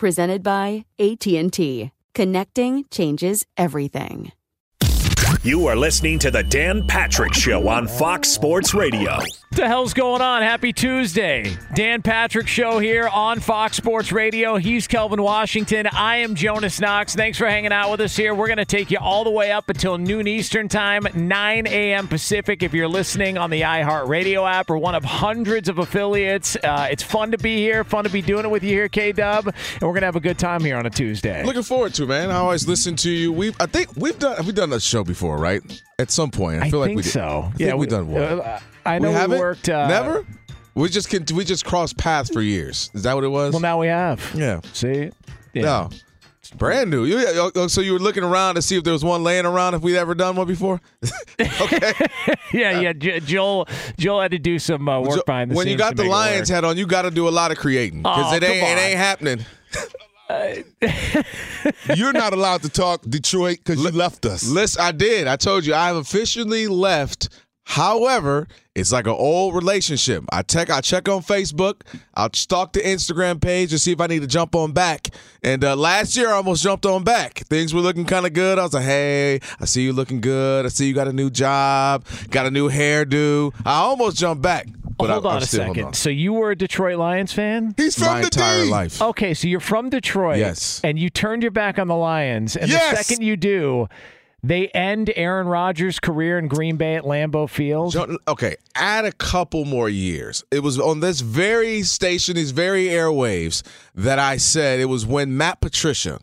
[0.00, 1.90] Presented by AT&T.
[2.14, 4.32] Connecting changes everything.
[5.42, 9.18] You are listening to the Dan Patrick Show on Fox Sports Radio.
[9.52, 10.42] What the hell's going on?
[10.42, 11.56] Happy Tuesday.
[11.74, 14.54] Dan Patrick Show here on Fox Sports Radio.
[14.58, 15.88] He's Kelvin Washington.
[15.88, 17.16] I am Jonas Knox.
[17.16, 18.32] Thanks for hanging out with us here.
[18.32, 22.06] We're going to take you all the way up until noon Eastern Time, 9 a.m.
[22.06, 26.54] Pacific if you're listening on the iHeartRadio app or one of hundreds of affiliates.
[26.62, 29.10] Uh, it's fun to be here, fun to be doing it with you here, K
[29.10, 29.46] Dub.
[29.48, 31.44] And we're going to have a good time here on a Tuesday.
[31.44, 32.30] Looking forward to, it, man.
[32.30, 33.32] I always listen to you.
[33.32, 35.60] We I think we've done have we done a show before, right?
[35.98, 36.62] At some point.
[36.62, 37.10] I I feel like think we did.
[37.10, 37.40] so.
[37.46, 38.22] I think yeah, we, done one.
[38.22, 39.38] uh, I know we, we, haven't?
[39.38, 39.68] worked.
[39.68, 40.26] Uh, Never?
[40.74, 42.90] We just can we just crossed paths for years.
[42.94, 43.52] Is that what it was?
[43.52, 44.32] Well, now we have.
[44.34, 44.60] yeah.
[44.72, 45.10] See?
[45.52, 45.62] Yeah.
[45.62, 45.90] No.
[46.38, 47.04] It's brand new.
[47.04, 49.74] You, oh, so you were looking around to see if there was one laying around
[49.74, 50.80] if we'd ever done one before?
[51.60, 51.92] okay.
[52.54, 52.92] yeah, yeah.
[52.94, 55.78] J- Joel, Joel had to do some uh, work So, behind the when scenes you
[55.78, 58.36] got the Lions hat on, you got to do a lot of creating because Oh,
[58.36, 59.44] it ain't it ain't happening.
[61.94, 64.48] You're not allowed to talk Detroit because you left us.
[64.48, 65.26] Listen, I did.
[65.26, 67.28] I told you I have officially left.
[67.70, 70.24] However, it's like an old relationship.
[70.32, 71.82] I check, I check on Facebook.
[72.14, 75.06] I'll stalk the Instagram page to see if I need to jump on back.
[75.44, 77.34] And uh, last year, I almost jumped on back.
[77.48, 78.58] Things were looking kind of good.
[78.58, 80.66] I was like, "Hey, I see you looking good.
[80.66, 84.66] I see you got a new job, got a new hairdo." I almost jumped back.
[84.98, 85.84] But Hold I, on I'm a still second.
[85.84, 85.94] on.
[85.94, 87.72] So you were a Detroit Lions fan?
[87.76, 88.70] He's from My the entire D.
[88.70, 89.00] life.
[89.00, 90.38] Okay, so you're from Detroit.
[90.38, 90.80] Yes.
[90.82, 92.56] And you turned your back on the Lions.
[92.56, 92.98] And Yes.
[92.98, 93.88] the second you do,
[94.42, 97.94] they end Aaron Rodgers' career in Green Bay at Lambeau Field.
[98.28, 100.44] Okay, add a couple more years.
[100.50, 103.62] It was on this very station, these very airwaves,
[103.94, 106.18] that I said it was when Matt Patricia,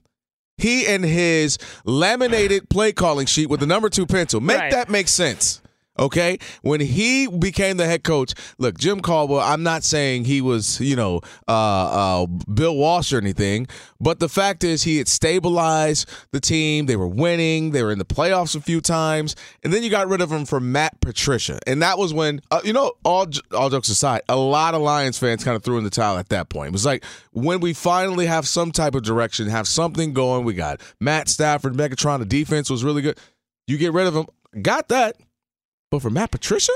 [0.57, 4.71] he and his laminated play calling sheet with the number two pencil, make Right.
[4.71, 5.61] that make sense.
[5.99, 9.39] Okay, when he became the head coach, look, Jim Caldwell.
[9.39, 13.67] I'm not saying he was, you know, uh, uh, Bill Walsh or anything,
[13.99, 16.85] but the fact is he had stabilized the team.
[16.85, 17.71] They were winning.
[17.71, 20.45] They were in the playoffs a few times, and then you got rid of him
[20.45, 24.35] for Matt Patricia, and that was when, uh, you know, all all jokes aside, a
[24.35, 26.69] lot of Lions fans kind of threw in the towel at that point.
[26.69, 30.45] It was like when we finally have some type of direction, have something going.
[30.45, 32.19] We got Matt Stafford, Megatron.
[32.19, 33.17] The defense was really good.
[33.67, 34.27] You get rid of him,
[34.61, 35.17] got that.
[35.97, 36.73] But for Matt Patricia?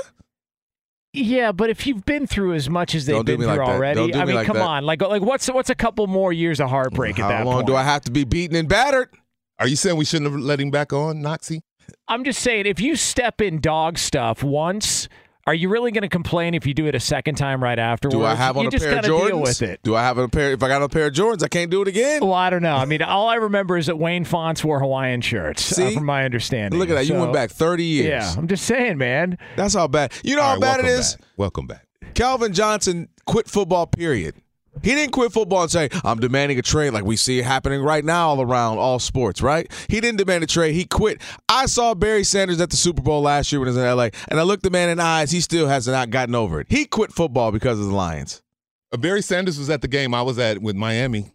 [1.12, 3.56] Yeah, but if you've been through as much as they've Don't do been me through
[3.58, 3.74] like that.
[3.74, 4.62] already, Don't do I me mean, like come that.
[4.66, 4.84] on.
[4.84, 7.66] Like like what's what's a couple more years of heartbreak at How that long point?
[7.66, 9.10] do I have to be beaten and battered?
[9.58, 11.60] Are you saying we shouldn't have let him back on, Noxie?
[12.08, 15.08] I'm just saying, if you step in dog stuff once,
[15.46, 18.14] are you really going to complain if you do it a second time right afterwards?
[18.14, 19.26] Do I have on you a just pair of gotta Jordans?
[19.28, 19.80] deal with it.
[19.82, 20.52] Do I have a pair?
[20.52, 22.20] If I got a pair of Jordans, I can't do it again.
[22.22, 22.76] Well, I don't know.
[22.76, 25.94] I mean, all I remember is that Wayne Fontes wore Hawaiian shirts, uh, See?
[25.94, 26.78] from my understanding.
[26.78, 27.06] Look at that.
[27.06, 28.08] You went back 30 years.
[28.08, 29.38] Yeah, I'm just saying, man.
[29.56, 30.12] That's how bad.
[30.22, 31.16] You know All how right, bad it is.
[31.16, 31.26] back.
[31.36, 31.86] Welcome back.
[32.14, 34.34] Calvin Johnson quit football, period.
[34.82, 37.82] He didn't quit football and say, I'm demanding a trade like we see it happening
[37.82, 39.70] right now all around all sports, right?
[39.88, 40.74] He didn't demand a trade.
[40.74, 41.20] He quit.
[41.48, 44.08] I saw Barry Sanders at the Super Bowl last year when he was in LA,
[44.28, 45.30] and I looked the man in the eyes.
[45.30, 46.68] He still has not gotten over it.
[46.70, 48.42] He quit football because of the Lions.
[48.92, 51.32] Uh, Barry Sanders was at the game I was at with Miami.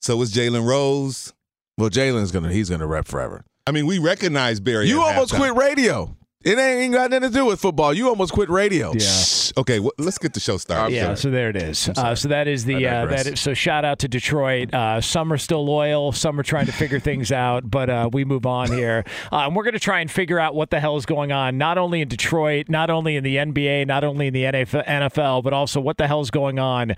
[0.00, 1.32] So was Jalen Rose.
[1.78, 3.44] Well, Jalen's gonna he's gonna rep forever.
[3.66, 4.88] I mean, we recognize Barry.
[4.88, 5.52] You almost halftime.
[5.52, 6.16] quit radio.
[6.44, 7.94] It ain't, ain't got nothing to do with football.
[7.94, 8.92] You almost quit radio.
[8.98, 9.52] Shh.
[9.56, 10.94] Okay, well, let's get the show started.
[10.94, 11.88] yeah, so there it is.
[11.88, 14.72] Uh, so that is the I uh, that is, so shout out to Detroit.
[14.74, 18.24] Uh, some are still loyal, some are trying to figure things out, but uh, we
[18.24, 20.96] move on here, uh, and we're going to try and figure out what the hell
[20.96, 24.34] is going on, not only in Detroit, not only in the NBA, not only in
[24.34, 26.94] the NFL, but also what the hell is going on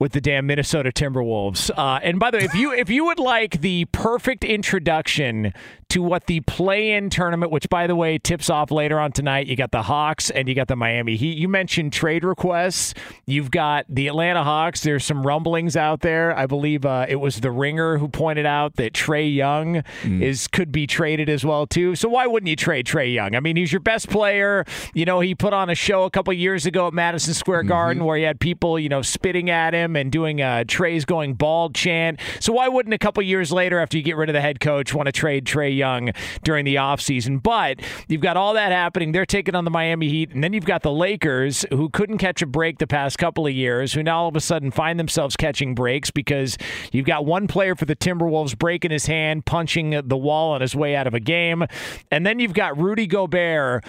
[0.00, 1.70] with the damn Minnesota Timberwolves.
[1.76, 5.52] Uh, and by the way, if you if you would like the perfect introduction
[5.90, 9.56] to what the play-in tournament, which by the way tips off later on tonight, you
[9.56, 11.36] got the Hawks and you got the Miami Heat.
[11.36, 12.94] You mentioned trade requests.
[13.26, 14.82] You've got the Atlanta Hawks.
[14.82, 16.36] There's some rumblings out there.
[16.36, 20.22] I believe uh, it was the Ringer who pointed out that Trae Young mm.
[20.22, 21.94] is could be traded as well too.
[21.94, 23.34] So why wouldn't you trade Trae Young?
[23.34, 24.64] I mean, he's your best player.
[24.94, 27.98] You know, he put on a show a couple years ago at Madison Square Garden
[27.98, 28.06] mm-hmm.
[28.06, 31.74] where he had people, you know, spitting at him and doing a Trae's going bald
[31.74, 32.20] chant.
[32.38, 34.94] So why wouldn't a couple years later, after you get rid of the head coach,
[34.94, 36.12] want to trade Trae Young
[36.44, 37.42] during the offseason?
[37.42, 39.12] But you've got all that happening.
[39.12, 42.42] They're taking on the Miami Heat, and then you've got the Lakers, who couldn't catch
[42.42, 45.36] a break the past couple of years, who now all of a sudden find themselves
[45.36, 46.58] catching breaks because
[46.92, 50.76] you've got one player for the Timberwolves breaking his hand, punching the wall on his
[50.76, 51.64] way out of a game,
[52.10, 53.84] and then you've got Rudy Gobert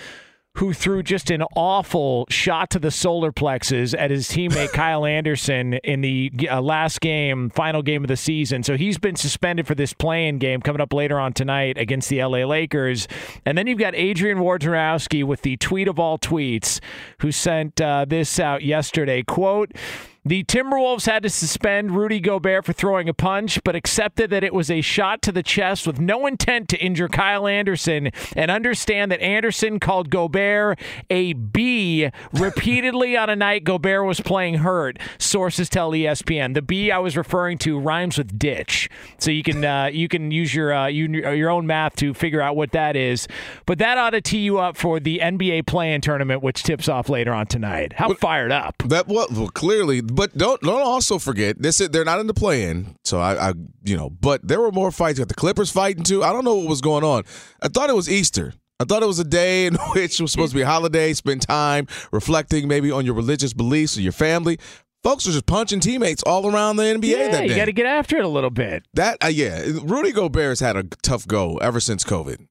[0.56, 5.76] who threw just an awful shot to the solar plexus at his teammate Kyle Anderson
[5.76, 8.64] in the uh, last game, final game of the season.
[8.64, 12.24] So he's been suspended for this play-in game coming up later on tonight against the
[12.24, 13.08] LA Lakers.
[13.46, 16.80] And then you've got Adrian Wojnarowski with the tweet of all tweets,
[17.20, 19.24] who sent uh, this out yesterday.
[19.24, 19.72] Quote,
[20.24, 24.54] the Timberwolves had to suspend Rudy Gobert for throwing a punch, but accepted that it
[24.54, 29.12] was a shot to the chest with no intent to injure Kyle Anderson and understand
[29.12, 30.80] that Anderson called Gobert
[31.10, 35.00] a B repeatedly on a night Gobert was playing hurt.
[35.18, 36.54] Sources tell ESPN.
[36.54, 40.30] The B I was referring to rhymes with ditch, so you can uh, you can
[40.30, 43.28] use your uh, you, your own math to figure out what that is.
[43.66, 47.10] But that ought to tee you up for the NBA play-in tournament, which tips off
[47.10, 47.94] later on tonight.
[47.94, 48.76] How fired up!
[48.86, 51.82] That well, well clearly but don't don't also forget this.
[51.82, 53.54] Is, they're not in the play-in, so I, I,
[53.84, 54.10] you know.
[54.10, 55.20] But there were more fights.
[55.20, 56.24] Got the Clippers fighting too.
[56.24, 57.24] I don't know what was going on.
[57.62, 58.54] I thought it was Easter.
[58.80, 61.14] I thought it was a day in which it was supposed to be a holiday,
[61.14, 64.58] spend time reflecting maybe on your religious beliefs or your family.
[65.04, 67.48] Folks are just punching teammates all around the NBA yeah, that day.
[67.48, 68.86] You got to get after it a little bit.
[68.94, 72.48] That uh, yeah, Rudy Gobert's had a tough go ever since COVID.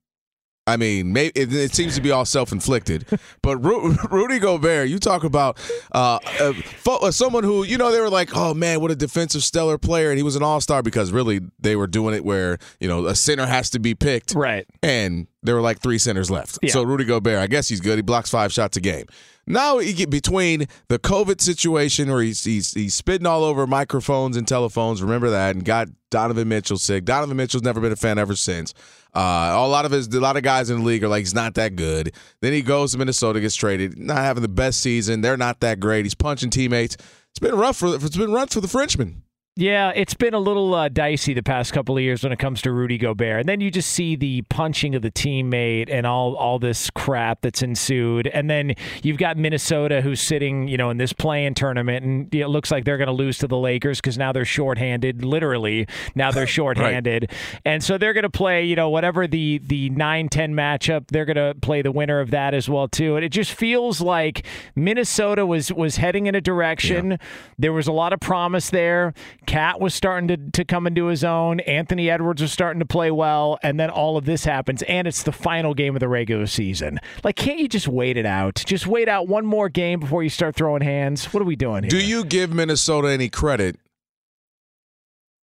[0.71, 3.07] I mean, maybe it, it, seems to be all self-inflicted.
[3.43, 5.59] but Ru- Rudy Gobert, you talk about
[5.93, 6.53] uh, uh,
[6.87, 10.11] uh, someone who you know they were like, oh man, what a defensive stellar player,
[10.11, 13.15] and he was an all-star because really they were doing it where you know a
[13.15, 14.67] center has to be picked, right?
[14.83, 16.59] And there were like three centers left.
[16.63, 16.71] Yeah.
[16.71, 17.97] So Rudy Gobert, I guess he's good.
[17.97, 19.07] He blocks five shots a game.
[19.47, 24.37] Now he get between the COVID situation where he's, he's he's spitting all over microphones
[24.37, 25.03] and telephones.
[25.03, 27.05] Remember that, and got Donovan Mitchell sick.
[27.05, 28.75] Donovan Mitchell's never been a fan ever since.
[29.15, 31.35] Uh, a lot of his, a lot of guys in the league are like he's
[31.35, 32.15] not that good.
[32.43, 35.21] Then he goes to Minnesota, gets traded, not having the best season.
[35.21, 36.05] They're not that great.
[36.05, 36.97] He's punching teammates.
[37.31, 39.23] It's been rough for it's been rough for the Frenchman.
[39.57, 42.63] Yeah, it's been a little uh, dicey the past couple of years when it comes
[42.63, 43.41] to Rudy Gobert.
[43.41, 47.41] And then you just see the punching of the teammate and all all this crap
[47.41, 48.29] that's ensued.
[48.29, 52.47] And then you've got Minnesota who's sitting, you know, in this play-in tournament, and it
[52.47, 55.25] looks like they're going to lose to the Lakers because now they're shorthanded.
[55.25, 57.61] Literally, now they're shorthanded, right.
[57.65, 61.09] and so they're going to play, you know, whatever the the 9-10 matchup.
[61.09, 63.17] They're going to play the winner of that as well too.
[63.17, 64.47] And it just feels like
[64.77, 67.11] Minnesota was was heading in a direction.
[67.11, 67.17] Yeah.
[67.59, 69.13] There was a lot of promise there.
[69.47, 71.61] KAT was starting to, to come into his own.
[71.61, 73.59] Anthony Edwards was starting to play well.
[73.63, 74.83] And then all of this happens.
[74.83, 76.99] And it's the final game of the regular season.
[77.25, 78.63] Like, can't you just wait it out?
[78.67, 81.33] Just wait out one more game before you start throwing hands?
[81.33, 81.91] What are we doing here?
[81.91, 83.77] Do you give Minnesota any credit?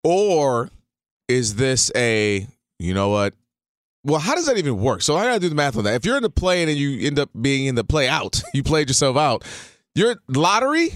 [0.03, 0.69] Or
[1.27, 2.47] is this a,
[2.77, 3.33] you know what?
[4.03, 5.01] Well, how does that even work?
[5.01, 5.95] So I gotta do the math on that.
[5.95, 8.61] If you're in the play and you end up being in the play out, you
[8.61, 9.43] played yourself out.
[9.95, 10.89] You're lottery.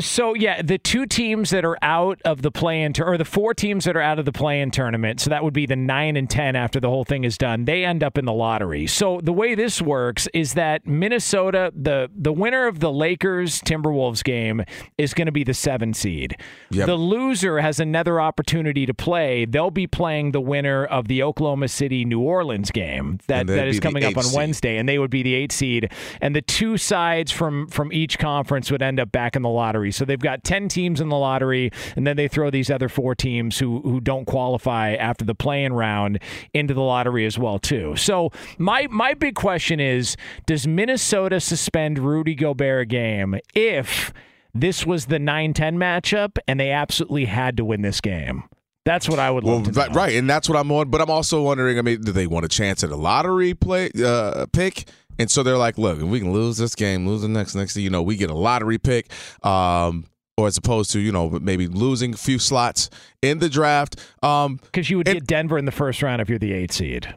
[0.00, 3.84] So yeah, the two teams that are out of the play-in or the four teams
[3.84, 6.54] that are out of the play-in tournament, so that would be the nine and ten
[6.54, 7.64] after the whole thing is done.
[7.64, 8.86] They end up in the lottery.
[8.86, 14.22] So the way this works is that Minnesota, the the winner of the Lakers Timberwolves
[14.22, 14.62] game,
[14.98, 16.36] is going to be the seven seed.
[16.70, 16.86] Yep.
[16.86, 19.46] The loser has another opportunity to play.
[19.46, 23.80] They'll be playing the winner of the Oklahoma City New Orleans game that that is
[23.80, 24.36] coming up on seed.
[24.36, 25.90] Wednesday, and they would be the eight seed.
[26.20, 29.87] And the two sides from from each conference would end up back in the lottery
[29.88, 29.92] lottery.
[29.92, 33.14] So they've got 10 teams in the lottery, and then they throw these other four
[33.14, 36.20] teams who, who don't qualify after the play-in round
[36.54, 37.96] into the lottery as well, too.
[37.96, 40.16] So my, my big question is,
[40.46, 44.12] does Minnesota suspend Rudy Gobert a game if
[44.54, 48.44] this was the 9-10 matchup and they absolutely had to win this game?
[48.84, 49.94] That's what I would love well, to know.
[49.94, 50.88] Right, and that's what I'm on.
[50.88, 51.78] But I'm also wondering.
[51.78, 54.88] I mean, do they want a chance at a lottery play uh, pick?
[55.18, 57.76] And so they're like, look, if we can lose this game, lose the next, next,
[57.76, 59.10] you know, we get a lottery pick.
[59.44, 60.06] Um,
[60.38, 62.90] or as opposed to you know maybe losing a few slots
[63.22, 63.96] in the draft.
[64.20, 66.72] Because um, you would and, get Denver in the first round if you're the eight
[66.72, 67.12] seed,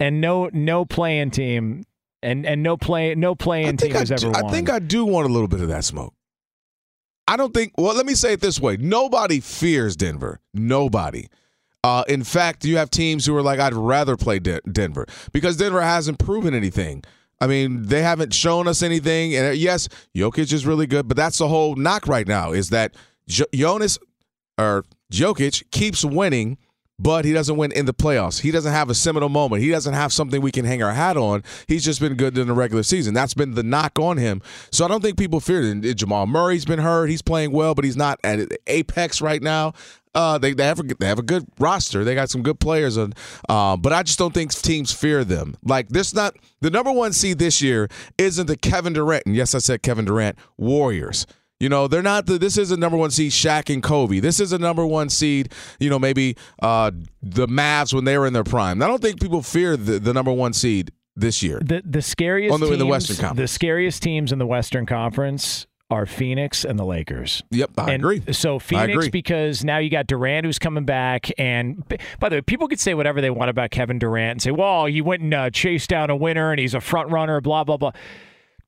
[0.00, 1.84] and no no playing team
[2.22, 4.32] and and no play no playing team I has ever do.
[4.34, 6.12] I think I do want a little bit of that smoke.
[7.28, 7.72] I don't think.
[7.78, 10.40] Well, let me say it this way: nobody fears Denver.
[10.52, 11.28] Nobody.
[11.84, 15.56] Uh, in fact, you have teams who are like, I'd rather play De- Denver because
[15.56, 17.04] Denver hasn't proven anything.
[17.40, 19.34] I mean, they haven't shown us anything.
[19.36, 22.70] And uh, yes, Jokic is really good, but that's the whole knock right now is
[22.70, 22.94] that
[23.28, 23.96] J- Jonas
[24.58, 26.58] or Jokic keeps winning
[26.98, 28.40] but he doesn't win in the playoffs.
[28.40, 29.62] He doesn't have a seminal moment.
[29.62, 31.44] He doesn't have something we can hang our hat on.
[31.66, 33.14] He's just been good in the regular season.
[33.14, 34.42] That's been the knock on him.
[34.72, 35.94] So I don't think people fear it.
[35.94, 37.06] Jamal Murray's been hurt.
[37.06, 39.74] He's playing well, but he's not at apex right now.
[40.14, 42.02] Uh, they, they have a, they have a good roster.
[42.02, 45.56] They got some good players, uh, but I just don't think teams fear them.
[45.62, 49.26] Like this, not the number one seed this year isn't the Kevin Durant.
[49.26, 51.26] And yes, I said Kevin Durant Warriors.
[51.60, 52.38] You know, they're not the.
[52.38, 54.20] This is a number one seed, Shaq and Kobe.
[54.20, 55.52] This is a number one seed.
[55.80, 58.80] You know, maybe uh, the Mavs when they were in their prime.
[58.80, 61.60] I don't think people fear the, the number one seed this year.
[61.64, 63.38] The the scariest On the- teams, in the Western Conference.
[63.38, 67.42] The scariest teams in the Western Conference are Phoenix and the Lakers.
[67.50, 68.22] Yep, I and agree.
[68.32, 69.10] So Phoenix agree.
[69.10, 71.82] because now you got Durant who's coming back, and
[72.20, 74.86] by the way, people could say whatever they want about Kevin Durant and say, "Well,
[74.86, 77.78] he went and uh, chased down a winner, and he's a front runner." Blah blah
[77.78, 77.92] blah.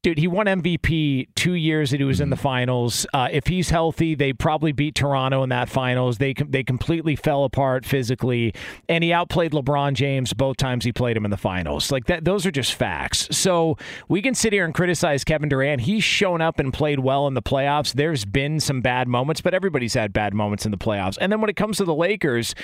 [0.02, 3.06] Dude, he won MVP two years that he was in the finals.
[3.12, 6.16] Uh, if he's healthy, they probably beat Toronto in that finals.
[6.16, 8.54] They they completely fell apart physically,
[8.88, 11.92] and he outplayed LeBron James both times he played him in the finals.
[11.92, 13.28] Like that, those are just facts.
[13.30, 13.76] So
[14.08, 15.82] we can sit here and criticize Kevin Durant.
[15.82, 17.92] He's shown up and played well in the playoffs.
[17.92, 21.18] There's been some bad moments, but everybody's had bad moments in the playoffs.
[21.20, 22.54] And then when it comes to the Lakers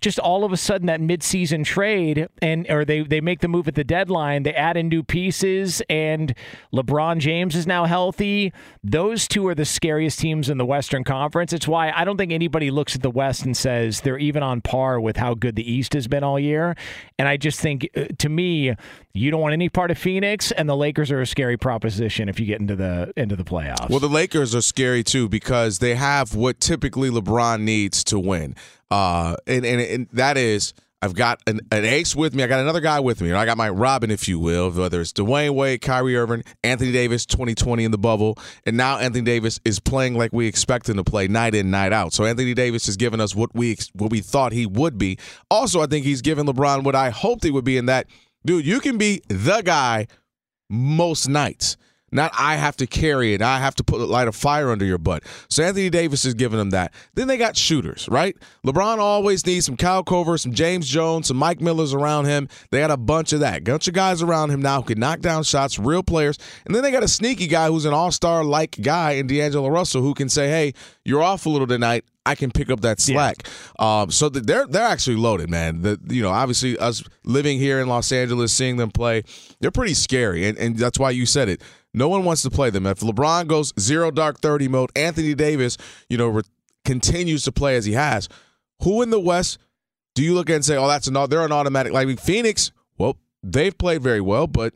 [0.00, 3.68] just all of a sudden that midseason trade and or they they make the move
[3.68, 6.34] at the deadline, they add in new pieces and
[6.72, 8.52] LeBron James is now healthy.
[8.82, 11.52] Those two are the scariest teams in the Western Conference.
[11.52, 14.60] It's why I don't think anybody looks at the West and says they're even on
[14.60, 16.76] par with how good the East has been all year.
[17.18, 18.74] And I just think uh, to me,
[19.12, 22.38] you don't want any part of Phoenix and the Lakers are a scary proposition if
[22.38, 23.88] you get into the into the playoffs.
[23.88, 28.54] Well, the Lakers are scary too because they have what typically LeBron needs to win,
[28.90, 32.42] uh, and, and and that is I've got an, an ace with me.
[32.42, 33.32] I got another guy with me.
[33.32, 37.26] I got my Robin, if you will, whether it's Dwyane Wade, Kyrie Irving, Anthony Davis,
[37.26, 41.04] 2020 in the bubble, and now Anthony Davis is playing like we expect him to
[41.04, 42.12] play night in, night out.
[42.12, 45.18] So Anthony Davis has given us what we what we thought he would be.
[45.50, 48.06] Also, I think he's given LeBron what I hoped he would be in that,
[48.44, 50.06] dude, you can be the guy
[50.70, 51.76] most nights.
[52.16, 53.42] Not I have to carry it.
[53.42, 55.22] I have to put light a fire under your butt.
[55.50, 56.94] So Anthony Davis is giving them that.
[57.14, 58.34] Then they got shooters, right?
[58.66, 62.48] LeBron always needs some Kyle Korver, some James Jones, some Mike Millers around him.
[62.70, 63.64] They got a bunch of that.
[63.64, 66.38] Bunch of guys around him now who can knock down shots, real players.
[66.64, 70.00] And then they got a sneaky guy who's an all-star like guy in D'Angelo Russell
[70.00, 70.72] who can say, "Hey,
[71.04, 72.04] you're off a little tonight.
[72.24, 73.46] I can pick up that slack."
[73.78, 75.82] Um, so th- they're they're actually loaded, man.
[75.82, 79.22] The, you know, obviously us living here in Los Angeles, seeing them play,
[79.60, 81.60] they're pretty scary, and and that's why you said it.
[81.96, 82.86] No one wants to play them.
[82.86, 86.42] If LeBron goes zero dark thirty mode, Anthony Davis, you know, re-
[86.84, 88.28] continues to play as he has.
[88.82, 89.58] Who in the West
[90.14, 91.94] do you look at and say, "Oh, that's an they're an automatic"?
[91.94, 94.74] Like Phoenix, well, they've played very well, but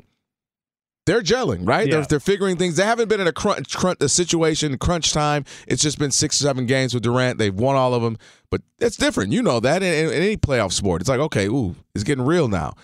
[1.04, 1.86] they're gelling, right?
[1.86, 1.96] Yeah.
[1.96, 2.76] They're, they're figuring things.
[2.76, 5.44] They haven't been in a crunch, crunch a situation, crunch time.
[5.66, 7.38] It's just been six or seven games with Durant.
[7.38, 8.16] They've won all of them,
[8.50, 9.32] but it's different.
[9.32, 12.24] You know that in, in, in any playoff sport, it's like okay, ooh, it's getting
[12.24, 12.74] real now.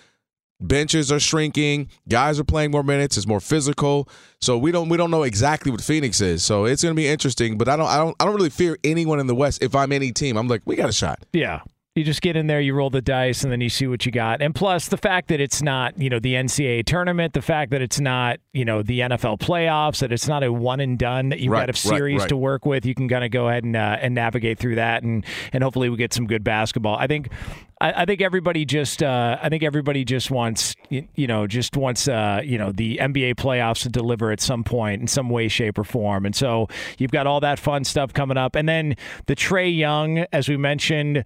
[0.60, 1.90] Benches are shrinking.
[2.08, 3.16] Guys are playing more minutes.
[3.16, 4.08] It's more physical.
[4.40, 6.42] So we don't we don't know exactly what Phoenix is.
[6.44, 7.58] So it's going to be interesting.
[7.58, 9.62] But I don't I don't I don't really fear anyone in the West.
[9.62, 11.25] If I'm any team, I'm like we got a shot.
[11.32, 11.60] Yeah.
[11.97, 14.12] You just get in there, you roll the dice, and then you see what you
[14.12, 14.43] got.
[14.43, 17.81] And plus, the fact that it's not, you know, the NCAA tournament, the fact that
[17.81, 21.41] it's not, you know, the NFL playoffs, that it's not a one and done, that
[21.41, 22.29] you've Right, got a series right.
[22.29, 22.85] to work with.
[22.85, 25.25] You can kind of go ahead and uh, and navigate through that, and
[25.55, 26.97] and hopefully we get some good basketball.
[26.97, 27.31] I think.
[27.79, 31.76] I, I think everybody just, uh, I think everybody just wants, you, you know, just
[31.76, 35.49] wants, uh, you know, the NBA playoffs to deliver at some point in some way,
[35.49, 36.25] shape, or form.
[36.25, 40.21] And so you've got all that fun stuff coming up, and then the Trae Young,
[40.33, 41.25] as we mentioned,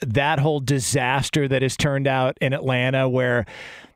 [0.00, 3.46] that whole disaster that has turned out in Atlanta, where.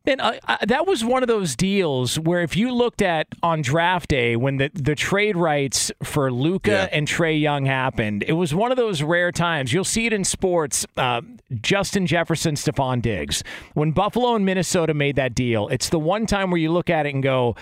[0.09, 3.61] And I, I, that was one of those deals where if you looked at on
[3.61, 6.89] draft day when the, the trade rights for Luka Yeah.
[6.93, 9.73] and Trae Young happened, it was one of those rare times.
[9.73, 10.87] You'll see it in sports.
[10.97, 11.23] Uh,
[11.61, 13.43] Justin Jefferson, Stefon Diggs.
[13.75, 17.07] When Buffalo and Minnesota made that deal, it's the one time where you look at
[17.07, 17.57] it and go,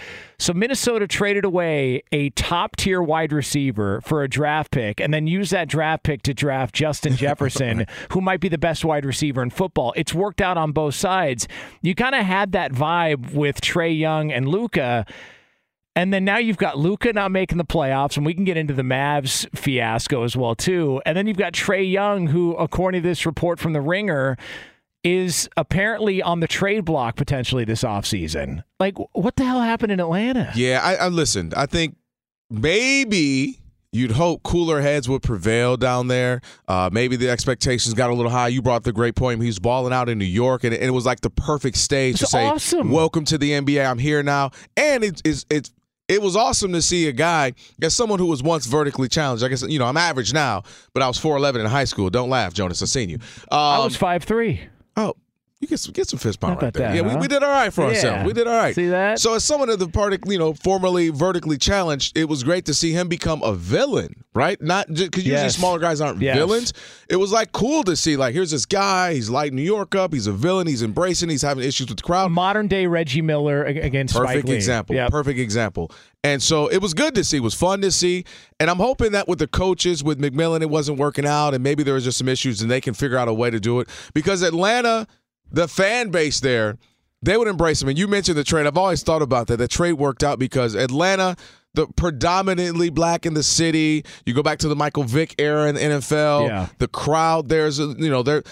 [0.45, 5.27] so Minnesota traded away a top tier wide receiver for a draft pick and then
[5.27, 9.43] used that draft pick to draft Justin Jefferson, who might be the best wide receiver
[9.43, 9.95] in football.
[9.97, 11.49] It's worked out on both sides.
[11.81, 15.07] You kind of had that vibe with Trae Young and Luka.
[15.97, 18.75] And then now you've got Luka not making the playoffs, and we can get into
[18.75, 21.01] the Mavs fiasco as well too.
[21.07, 24.37] And then you've got Trae Young, who, according to this report from the Ringer,
[25.05, 28.65] is apparently on the trade block potentially this offseason.
[28.81, 30.51] Like, what the hell happened in Atlanta?
[30.57, 31.55] Yeah, I, I listened.
[31.55, 31.97] I think
[32.51, 33.61] maybe
[33.95, 36.41] You'd hope cooler heads would prevail down there.
[36.67, 38.49] Uh, maybe the expectations got a little high.
[38.49, 39.41] You brought the great point.
[39.41, 41.77] He was balling out in New York, and it, and it was like the perfect
[41.77, 42.91] stage It's to say, awesome.
[42.91, 43.89] "Welcome to the NBA.
[43.89, 45.71] I'm here now." And it, it's it's
[46.09, 49.45] it was awesome to see a guy as someone who was once vertically challenged.
[49.45, 52.11] I guess you know I'm average now, but I was 4'11 in high school.
[52.11, 52.83] Don't laugh, Jonas.
[52.83, 53.19] I've seen you.
[53.53, 54.61] Um, I was five three.
[54.97, 55.15] Oh,
[55.65, 56.71] you get some, get some fist right there.
[56.71, 57.19] that, yeah, we, huh?
[57.21, 57.89] we did all right for Yeah.
[57.89, 58.27] ourselves.
[58.27, 58.75] We did all right.
[58.75, 59.19] See that?
[59.19, 62.75] So as someone of the party, you know, formerly vertically challenged, it was great to
[62.75, 64.61] see him become a villain, right?
[64.61, 65.57] Not just because usually Yes.
[65.57, 66.37] smaller guys aren't Yes.
[66.37, 66.73] villains.
[67.09, 68.17] It was like cool to see.
[68.17, 69.15] Like, here's this guy.
[69.15, 70.13] He's lighting New York up.
[70.13, 70.67] He's a villain.
[70.67, 71.29] He's embracing.
[71.31, 72.31] He's having issues with the crowd.
[72.31, 74.95] Modern day Reggie Miller ag- against Spike Perfect example.
[74.95, 75.11] Yep.
[75.11, 75.91] Perfect example.
[76.23, 77.37] And so it was good to see.
[77.37, 78.25] It was fun to see.
[78.59, 81.83] And I'm hoping that with the coaches, with McMillan, it wasn't working out, and maybe
[81.83, 83.89] there was just some issues, and they can figure out a way to do it.
[84.15, 85.07] Because Atlanta,
[85.51, 86.79] the fan base there,
[87.23, 87.89] they would embrace him.
[87.89, 88.67] And you mentioned the trade.
[88.67, 89.57] I've always thought about that.
[89.57, 91.37] The trade worked out because Atlanta,
[91.75, 94.05] the predominantly black in the city.
[94.27, 96.49] You go back to the Michael Vick era in the NFL.
[96.49, 96.69] Yeah.
[96.79, 98.45] The crowd there's you know they're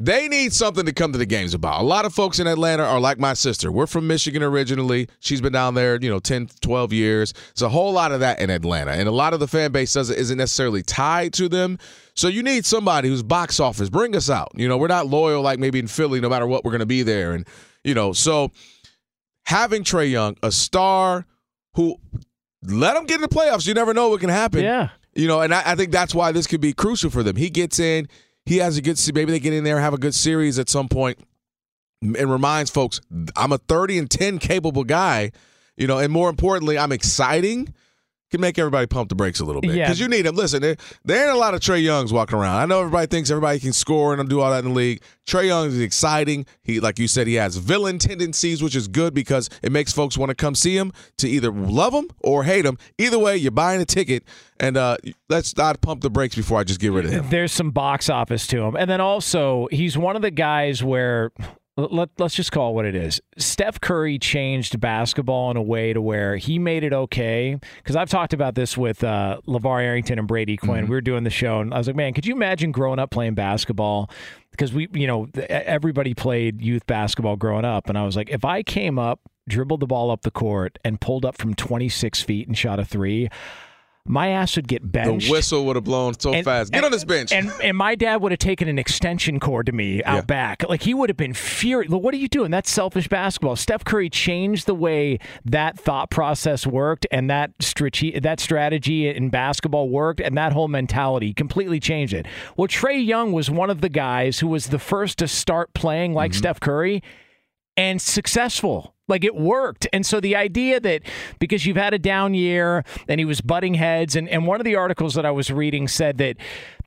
[0.00, 1.82] they need something to come to the games about.
[1.82, 3.70] A lot of folks in Atlanta are like my sister.
[3.70, 5.08] We're from Michigan originally.
[5.20, 7.32] She's been down there, you know, 10, 12 years.
[7.32, 8.92] There's a whole lot of that in Atlanta.
[8.92, 11.78] And a lot of the fan base doesn't isn't necessarily tied to them.
[12.14, 13.90] So you need somebody who's box office.
[13.90, 14.50] Bring us out.
[14.54, 17.02] You know, we're not loyal like maybe in Philly, no matter what, we're gonna be
[17.02, 17.32] there.
[17.32, 17.46] And,
[17.84, 18.52] you know, so
[19.44, 21.26] having Trae Young, a star
[21.74, 21.96] who
[22.62, 23.66] let him get in the playoffs.
[23.66, 24.62] You never know what can happen.
[24.62, 24.88] Yeah.
[25.14, 27.36] You know, and I, I think that's why this could be crucial for them.
[27.36, 28.08] He gets in,
[28.50, 30.88] he has a good, maybe they get in there have a good series at some
[30.88, 31.20] point,
[32.02, 33.00] and reminds folks,
[33.36, 35.30] I'm a 30 and 10 capable guy.
[35.76, 37.72] You know, and more importantly, I'm exciting.
[38.30, 39.86] Can make everybody pump the brakes a little bit Yeah.
[39.86, 40.36] because you need them.
[40.36, 42.56] Listen, there, there ain't a lot of Trae Youngs walking around.
[42.60, 45.02] I know everybody thinks everybody can score and do all that in the league.
[45.26, 46.46] Trae Young is exciting.
[46.62, 50.16] He, like you said, he has villain tendencies, which is good because it makes folks
[50.16, 52.78] want to come see him to either love him or hate him.
[52.98, 54.22] Either way, you're buying a ticket,
[54.60, 54.96] and uh,
[55.28, 57.28] let's not pump the brakes before I just get rid of him.
[57.30, 58.76] There's some box office to him.
[58.76, 61.32] And then also, he's one of the guys where
[61.76, 63.20] let, let's just call it what it is.
[63.38, 67.58] Steph Curry changed basketball in a way to where he made it okay.
[67.76, 70.84] Because I've talked about this with uh, LaVar Arrington and Brady Quinn.
[70.84, 73.10] We were doing the show, and I was like, man, could you imagine growing up
[73.10, 74.10] playing basketball?
[74.50, 77.88] Because we, you know, everybody played youth basketball growing up.
[77.88, 81.00] And I was like, if I came up, dribbled the ball up the court, and
[81.00, 83.28] pulled up from 26 feet and shot a three,
[84.06, 85.16] my ass would get better.
[85.18, 86.72] The whistle would have blown so And- fast.
[86.72, 87.32] Get and- on this bench.
[87.32, 90.20] And and my dad would have taken an extension cord to me out Yeah.
[90.22, 90.64] back.
[90.68, 91.90] Like he would have been furious.
[91.92, 92.50] What are you doing?
[92.50, 93.56] That's selfish basketball.
[93.56, 99.28] Steph Curry changed the way that thought process worked and that strate- that strategy in
[99.28, 102.26] basketball worked and that whole mentality completely changed it.
[102.56, 106.14] Well, Trae Young was one of the guys who was the first to start playing
[106.14, 106.38] like mm-hmm.
[106.38, 107.02] Steph Curry
[107.76, 108.94] and successful.
[109.10, 109.86] Like it worked.
[109.92, 111.02] And so the idea that
[111.38, 114.64] because you've had a down year and he was butting heads, and, and one of
[114.64, 116.36] the articles that I was reading said that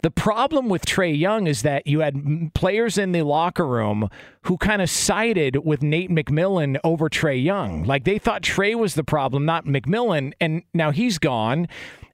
[0.01, 4.09] the problem with Trae Young is that you had players in the locker room
[4.43, 7.83] who kind of sided with Nate McMillan over Trae Young.
[7.85, 10.33] Like they thought Trae was the problem, not McMillan.
[10.41, 11.67] And now he's gone.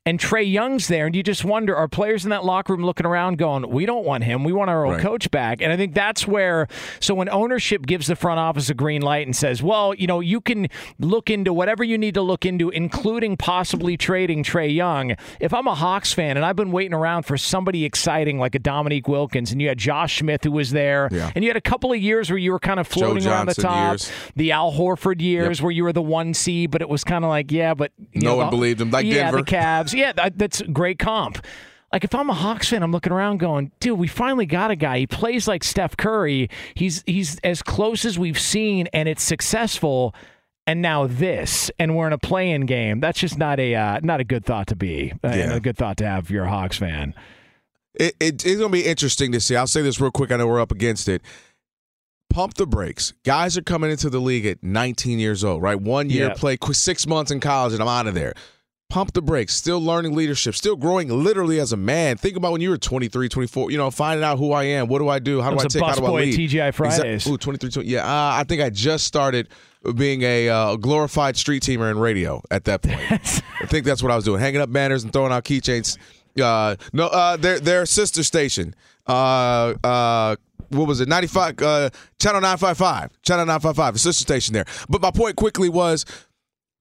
[0.05, 3.05] And Trae Young's there, and you just wonder: Are players in that locker room looking
[3.05, 4.43] around, going, "We don't want him.
[4.43, 5.03] We want our old Right.
[5.03, 5.61] coach back"?
[5.61, 6.67] And I think that's where.
[6.99, 10.19] So when ownership gives the front office a green light and says, "Well, you know,
[10.21, 10.67] you can
[10.99, 15.67] look into whatever you need to look into, including possibly trading Trae Young." If I'm
[15.67, 19.51] a Hawks fan and I've been waiting around for somebody exciting like a Dominique Wilkins,
[19.51, 21.29] and you had Josh Smith who was there, Yeah.
[21.35, 23.53] and you had a couple of years where you were kind of floating around the
[23.61, 24.11] top, years.
[24.35, 27.29] the Al Horford years where you were the one seed, but it was kind of
[27.29, 29.37] like, yeah, but No know, one the- believed him, like yeah, Denver.
[29.37, 29.88] the Cavs.
[29.93, 31.45] Yeah, that, that's a great comp.
[31.91, 34.75] Like if I'm a Hawks fan, I'm looking around going, dude, we finally got a
[34.75, 34.99] guy.
[34.99, 36.49] He plays like Steph Curry.
[36.75, 40.13] He's he's as close as we've seen, and it's successful.
[40.67, 42.99] And now this, and we're in a play-in game.
[42.99, 45.13] That's just not a uh, not a good thought to be.
[45.23, 45.53] Uh, Yeah.
[45.55, 47.15] A good thought to have if you're a Hawks fan.
[47.95, 49.55] It, it, it's going to be interesting to see.
[49.55, 50.31] I'll say this real quick.
[50.31, 51.23] I know we're up against it.
[52.29, 53.13] Pump the brakes.
[53.25, 55.81] Guys are coming into the league at 19 years old, right?
[55.81, 58.33] One year, play six months in college, and I'm out of there.
[58.89, 59.53] Pump the brakes.
[59.53, 60.55] Still learning leadership.
[60.55, 62.17] Still growing literally as a man.
[62.17, 63.69] Think about when you were 23, 24.
[63.69, 64.87] You know, finding out who I am.
[64.87, 65.41] What do I do?
[65.43, 65.83] How do I take?
[65.83, 66.33] How do I lead?
[66.33, 67.27] TGI Fridays.
[67.27, 67.87] Ooh, 23, 20.
[67.87, 69.47] Yeah, uh, I think I just started
[69.95, 72.99] being a uh, glorified street teamer in radio at that point.
[73.61, 75.99] I think that's what I was doing, hanging up banners and throwing out keychains.
[76.41, 78.73] Uh, no, uh, their their sister station.
[79.05, 80.35] Uh, uh,
[80.69, 81.07] what was it?
[81.07, 81.61] Ninety five.
[81.61, 83.11] Uh, channel nine five five.
[83.21, 83.93] Channel nine five five.
[83.93, 84.65] The sister station there.
[84.89, 86.05] But my point quickly was,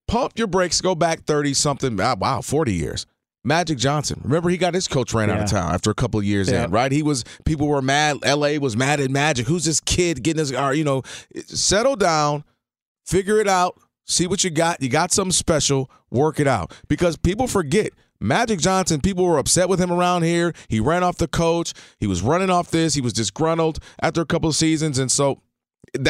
[0.09, 0.81] pump your brakes.
[0.81, 2.01] Go back thirty something.
[2.01, 3.07] ah, Wow, forty years.
[3.44, 4.21] Magic Johnson.
[4.25, 6.64] Remember, he got his coach ran out of town after a couple of years Yeah.
[6.64, 6.90] in, right?
[6.90, 8.18] He was people were mad.
[8.25, 8.59] L.A.
[8.59, 9.47] was mad at Magic.
[9.47, 10.53] Who's this kid getting his?
[10.53, 11.03] Or, you know,
[11.47, 12.42] settle down,
[13.07, 14.83] figure it out, see what you got.
[14.83, 15.90] You got something special.
[16.11, 20.53] Work it out because people forget Magic Johnson, people were upset with him around here.
[20.68, 21.73] He ran off the coach.
[22.01, 22.94] He was running off this.
[22.94, 24.99] He was disgruntled after a couple of seasons.
[24.99, 25.40] And so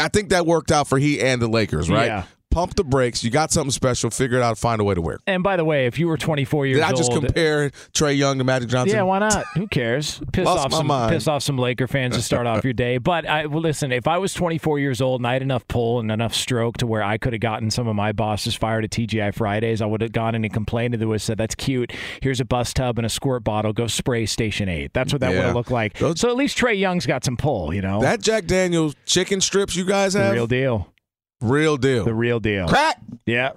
[0.00, 2.06] I think that worked out for he and the Lakers, right?
[2.06, 2.24] Yeah.
[2.58, 3.22] Pump the brakes.
[3.22, 4.10] You got something special.
[4.10, 4.58] Figure it out.
[4.58, 5.22] Find a way to work.
[5.28, 8.16] And by the way, if you were 24 years Did I just old, compare Trae
[8.16, 8.96] Young to Magic Johnson?
[8.96, 9.46] Yeah, why not?
[9.54, 10.20] Who cares?
[10.32, 11.12] Piss Lost off some mind.
[11.12, 12.98] piss off some Laker fans to start off your day.
[13.08, 16.00] But I well, listen, if I was 24 years old and I had enough pull
[16.00, 18.90] and enough stroke to where I could have gotten some of my bosses fired at
[18.90, 21.92] TGI Fridays, I would have gone in and complained to them and said, "That's cute.
[22.22, 23.72] Here's a bus tub and a squirt bottle.
[23.72, 24.92] Go spray Station Eight.
[24.92, 25.46] That's what that would Yeah.
[25.46, 25.96] have looked like.
[25.98, 27.72] Those- so at least Trae Young's got some pull.
[27.72, 30.92] You know, That Jack Daniels chicken strips you guys have, real deal.
[31.40, 32.04] Real deal.
[32.04, 32.68] The real deal.
[32.68, 33.52] Crack Yeah,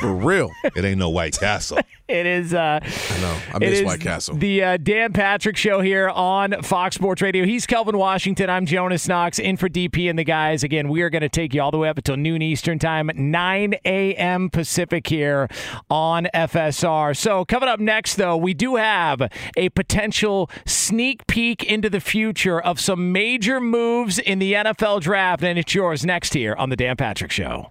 [0.00, 0.50] for real.
[0.64, 1.78] It ain't no White Castle.
[2.08, 2.54] it is.
[2.54, 3.38] Uh, I know.
[3.52, 4.36] I It miss is White Castle.
[4.36, 7.44] The uh, Dan Patrick Show here on Fox Sports Radio.
[7.44, 8.50] He's Kelvin Washington.
[8.50, 10.62] I'm Jonas Knox in for DP and the guys.
[10.62, 13.10] Again, we are going to take you all the way up until noon Eastern Time,
[13.14, 14.50] 9 a.m.
[14.50, 15.48] Pacific here
[15.90, 17.16] on FSR.
[17.16, 22.60] So, coming up next, though, we do have a potential sneak peek into the future
[22.60, 26.76] of some major moves in the NFL draft, and it's yours next here on the
[26.76, 27.70] Dan Patrick Show.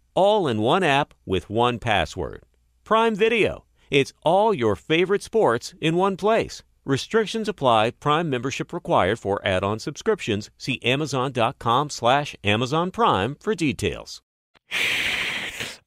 [0.13, 2.43] All in one app with one password.
[2.83, 3.65] Prime Video.
[3.89, 6.63] It's all your favorite sports in one place.
[6.83, 7.91] Restrictions apply.
[7.91, 10.49] Prime membership required for add-on subscriptions.
[10.57, 14.21] See Amazon.com slash Amazon Prime for details.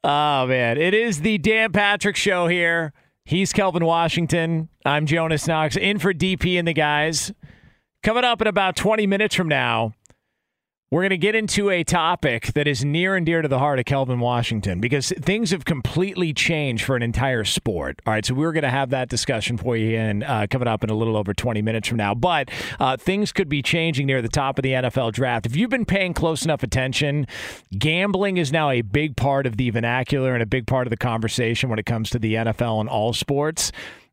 [0.03, 2.93] Oh man, it is the Dan Patrick Show here.
[3.25, 4.69] He's Kelvin Washington.
[4.85, 7.33] I'm Jonas Knox, in for DP and the guys.
[8.03, 9.95] Coming up in about 20 minutes from now,
[10.95, 13.81] we're going to get into a topic that is near and dear to the heart
[13.81, 18.01] of Kelvin Washington because things have completely changed for an entire sport.
[18.07, 20.85] All right, so we're going to have that discussion for you in uh, coming up
[20.85, 22.15] in a little over 20 minutes from now.
[22.15, 25.47] But uh, things could be changing near the top of the NFL draft.
[25.47, 27.27] If you've been paying close enough attention,
[27.77, 30.97] gambling is now a big part of the vernacular and a big part of the
[30.97, 33.73] conversation when it comes to the NFL and all sports.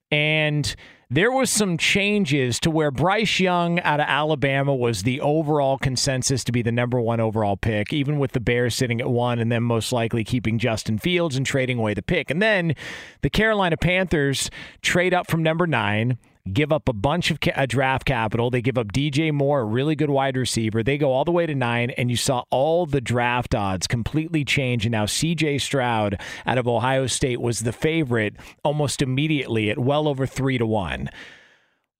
[0.10, 0.76] And
[1.14, 6.42] there was some changes to where Bryce Young out of Alabama was the overall consensus
[6.46, 9.52] to be the number one overall pick, even with the Bears sitting at one and
[9.52, 12.32] then most likely keeping Justin Fields and trading away the pick.
[12.32, 12.76] And then
[13.24, 14.50] the Carolina Panthers
[14.82, 16.18] trade up from number nine
[16.52, 18.50] give up a bunch of ca- uh, draft capital.
[18.50, 20.84] They give up DJ Moore, a really good wide receiver.
[20.84, 24.44] They go all the way to nine, and you saw all the draft odds completely
[24.46, 24.86] change.
[24.86, 30.08] And now CJ Stroud out of Ohio State was the favorite almost immediately at well
[30.08, 31.10] over three to one.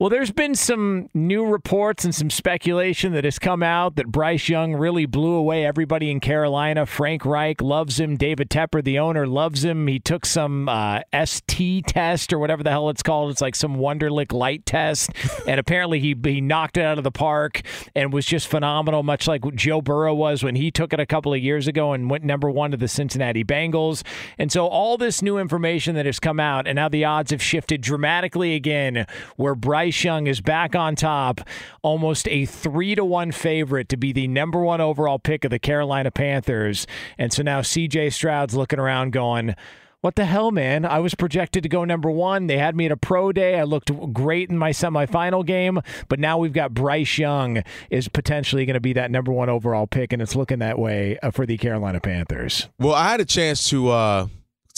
[0.02, 4.50] Well, there's been some new reports and some speculation that has come out that Bryce
[4.50, 6.88] Young really blew away everybody in Carolina.
[6.88, 8.18] Frank Reich loves him.
[8.18, 9.86] David Tepper, the owner, loves him.
[9.86, 13.30] He took some uh, S2 test or whatever the hell it's called.
[13.30, 15.12] It's like some Wonderlic light test,
[15.48, 17.62] and apparently he he knocked it out of the park
[17.94, 21.32] and was just phenomenal, much like Joe Burrow was when he took it a couple
[21.32, 24.02] of years ago and went number one to the Cincinnati Bengals.
[24.40, 27.44] And so all this new information that has come out, and now the odds have
[27.44, 31.42] shifted dramatically again, where Bryce Bryce Young is back on top,
[31.82, 35.60] almost a three to one favorite to be the number one overall pick of the
[35.60, 36.88] Carolina Panthers.
[37.18, 39.54] And so now CJ Stroud's looking around going,
[40.00, 40.86] what the hell, man?
[40.86, 42.48] I was projected to go number one.
[42.48, 43.60] They had me at a pro day.
[43.60, 48.66] I looked great in my semifinal game, but now we've got Bryce Young is potentially
[48.66, 51.46] going to be that number one overall pick, and it's looking that way uh, for
[51.46, 52.70] the Carolina Panthers.
[52.80, 54.28] Well, I had a chance to uh,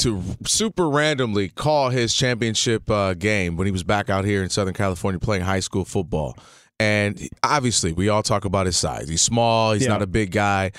[0.04, 4.50] to super randomly call his championship uh, game when he was back out here in
[4.50, 6.38] Southern California playing high school football.
[6.80, 9.08] And obviously, we all talk about his size.
[9.08, 9.90] He's small, he's yeah.
[9.90, 10.72] not a big guy.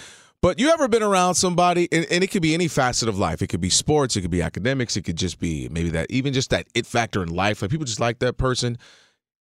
[0.42, 3.40] But you ever been around somebody, and, and, it could be any facet of life.
[3.40, 6.34] It could be sports, it could be academics, it could just be maybe that, even
[6.34, 7.62] just that it factor in life.
[7.62, 8.76] Like people just like that person.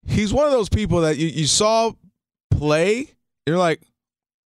[0.07, 1.91] He's one of those people that you, you saw
[2.51, 3.09] play,
[3.45, 3.81] you're like,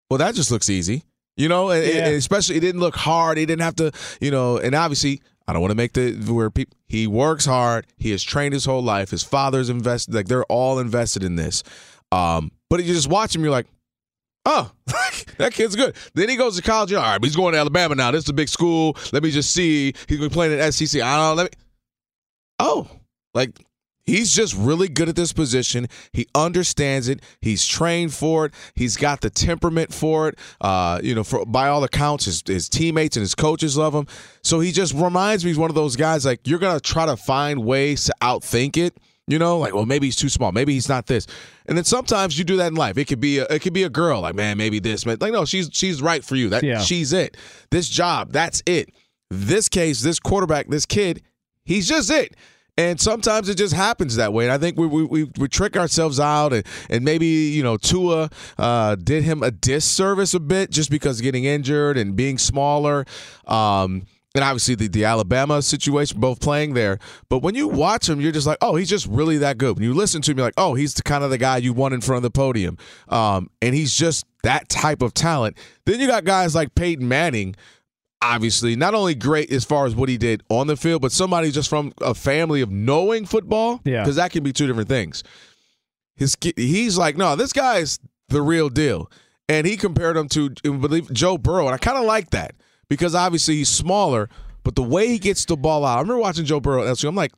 [0.10, 1.04] well, that just looks easy.
[1.38, 2.06] You know, yeah.
[2.06, 3.38] and especially it didn't look hard.
[3.38, 6.50] He didn't have to, you know, and obviously I don't want to make the where
[6.50, 7.88] people he works hard.
[7.98, 9.12] He has trained his whole life.
[9.12, 11.63] His father's invested, like they're all invested in this.
[12.12, 13.67] Um, but you just watch him, you're like,
[14.45, 14.71] oh,
[15.38, 15.95] that kid's good.
[16.13, 16.93] Then he goes to college.
[16.93, 18.12] All right, he's going to Alabama now.
[18.12, 18.95] This is a big school.
[19.12, 19.93] Let me just see.
[20.08, 21.02] He's going to be playing at SEC.
[21.02, 21.43] I don't know.
[21.43, 21.58] Let me.
[22.60, 22.88] Oh,
[23.34, 23.60] like
[24.06, 25.88] He's just really good at this position.
[26.12, 27.22] He understands it.
[27.41, 28.54] He's trained for it.
[28.76, 30.38] He's got the temperament for it.
[30.62, 34.06] Uh, you know, for by all accounts, his, his teammates and his coaches love him.
[34.44, 37.18] So he just reminds me he's one of those guys like you're gonna try to
[37.18, 38.96] find ways to outthink it.
[39.28, 40.52] You know, like well, maybe he's too small.
[40.52, 41.26] Maybe he's not this.
[41.65, 43.00] And then sometimes you do that in life.
[43.00, 44.22] It could be a, it could be a girl.
[44.22, 45.04] Like man, maybe this.
[45.04, 45.18] Man.
[45.20, 46.50] Like no, she's she's right for you.
[46.50, 46.80] That yeah.
[46.80, 47.36] she's it.
[47.72, 48.94] This job, that's it.
[49.32, 51.24] This case, this quarterback, this kid,
[51.63, 52.36] he's just it.
[52.77, 54.45] And sometimes it just happens that way.
[54.45, 56.51] And I think we, we, we, trick ourselves out.
[56.51, 61.21] And, and maybe, you know, Tua uh, did him a disservice a bit just because
[61.21, 63.05] getting injured and being smaller.
[63.47, 66.99] Um, and obviously the, the Alabama situation, both playing there.
[67.29, 69.77] But when you watch him, you're just like, oh, he's just really that good.
[69.77, 71.71] When you listen to him, you're like, oh, he's the kind of the guy you
[71.71, 72.77] want in front of the podium.
[73.07, 75.57] Um, and he's just that type of talent.
[75.85, 77.55] Then you got guys like Peyton Manning
[78.33, 81.51] obviously not only great as far as what he did on the field, but somebody
[81.51, 83.81] just from a family of knowing football.
[83.83, 85.23] Yeah, because that can be two different things.
[86.15, 89.11] His he's like, no, this guy's the real deal,
[89.47, 92.55] and he compared him to believe Joe Burrow, and I kind of like that
[92.89, 94.29] because obviously he's smaller,
[94.63, 95.97] but the way he gets the ball out.
[95.97, 96.85] I remember watching Joe Burrow.
[96.85, 97.33] And I'm like,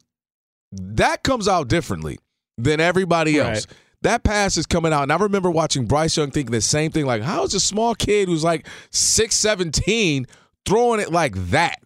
[0.72, 2.20] that comes out differently
[2.58, 3.68] than everybody else.
[3.68, 3.78] Right.
[4.04, 5.04] That pass is coming out.
[5.04, 7.96] And I remember watching Bryce Young thinking the same thing like, how is a small
[7.96, 10.28] kid who's like 6'17
[10.68, 11.80] throwing it like that.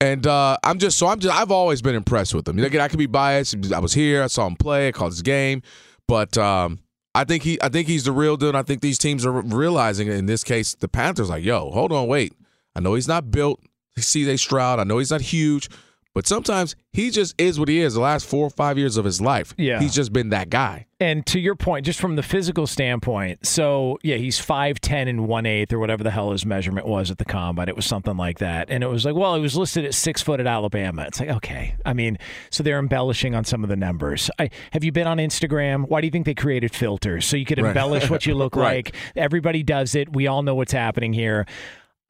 [0.00, 2.58] And uh, I'm just so I'm just I've always been impressed with him.
[2.58, 3.54] Again, I could be biased.
[3.72, 5.62] I was here, I saw him play, I called his game,
[6.08, 6.78] but um,
[7.14, 8.42] I think he I think he's the real.
[8.42, 11.92] And I think these teams are realizing in this case the Panthers like, yo, hold
[11.92, 12.34] on, wait.
[12.74, 13.60] I know he's not built.
[13.98, 14.78] CJ Stroud.
[14.78, 15.68] I know he's not huge,
[16.14, 19.04] but sometimes he just is what he is the last four or five years of
[19.04, 19.54] his life.
[19.56, 19.80] Yeah.
[19.80, 20.86] He's just been that guy.
[20.98, 25.46] And to your point, just from the physical standpoint, so yeah, he's 5'10 and 1
[25.46, 27.68] 8 or whatever the hell his measurement was at the combine.
[27.68, 28.70] It was something like that.
[28.70, 31.04] And it was like, well, he was listed at six foot at Alabama.
[31.06, 31.74] It's like, okay.
[31.86, 32.18] I mean,
[32.50, 34.30] so they're embellishing on some of the numbers.
[34.38, 35.88] I, have you been on Instagram?
[35.88, 37.24] Why do you think they created filters?
[37.24, 38.86] So you could embellish what you look right.
[38.86, 38.96] like.
[39.16, 40.12] Everybody does it.
[40.12, 41.46] We all know what's happening here.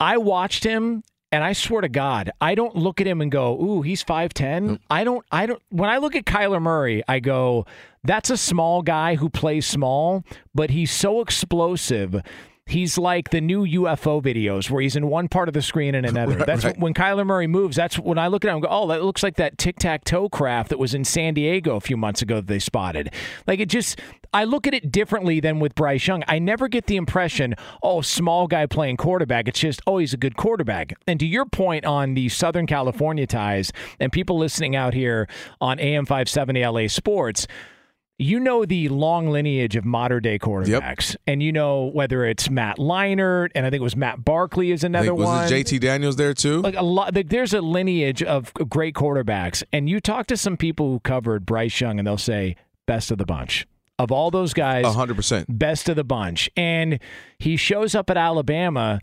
[0.01, 3.61] I watched him and I swear to God, I don't look at him and go,
[3.61, 4.81] "Ooh, he's 5'10." Nope.
[4.91, 7.67] I don't I don't when I look at Kyler Murray, I go,
[8.05, 12.23] "That's a small guy who plays small, but he's so explosive
[12.71, 16.07] He's like the new UFO videos where he's in one part of the screen and
[16.07, 16.37] another.
[16.37, 16.79] right, that's right.
[16.79, 17.77] when Kyler Murray moves.
[17.77, 20.05] That's when I look at him and go, oh, that looks like that tic tac
[20.05, 23.13] toe craft that was in San Diego a few months ago that they spotted.
[23.47, 24.01] Like it just,
[24.33, 26.23] I look at it differently than with Bryce Young.
[26.29, 29.49] I never get the impression, oh, small guy playing quarterback.
[29.49, 30.95] It's just, oh, he's a good quarterback.
[31.07, 35.29] And to your point on the Southern California ties and people listening out here
[35.61, 37.47] on AM 570 LA Sports,
[38.21, 41.21] you know the long lineage of modern day quarterbacks, yep.
[41.27, 44.85] and you know whether it's Matt Leinart, and I think it was Matt Barkley is
[44.85, 45.43] another was one.
[45.43, 46.61] Was JT Daniels there too?
[46.61, 50.59] Like a lot, like there's a lineage of great quarterbacks, and you talk to some
[50.59, 53.67] people who covered Bryce Young, and they'll say best of the bunch.
[54.01, 55.47] Of all those guys, 100%.
[55.49, 56.49] Best of the bunch.
[56.57, 56.99] And
[57.39, 59.01] he shows up at Alabama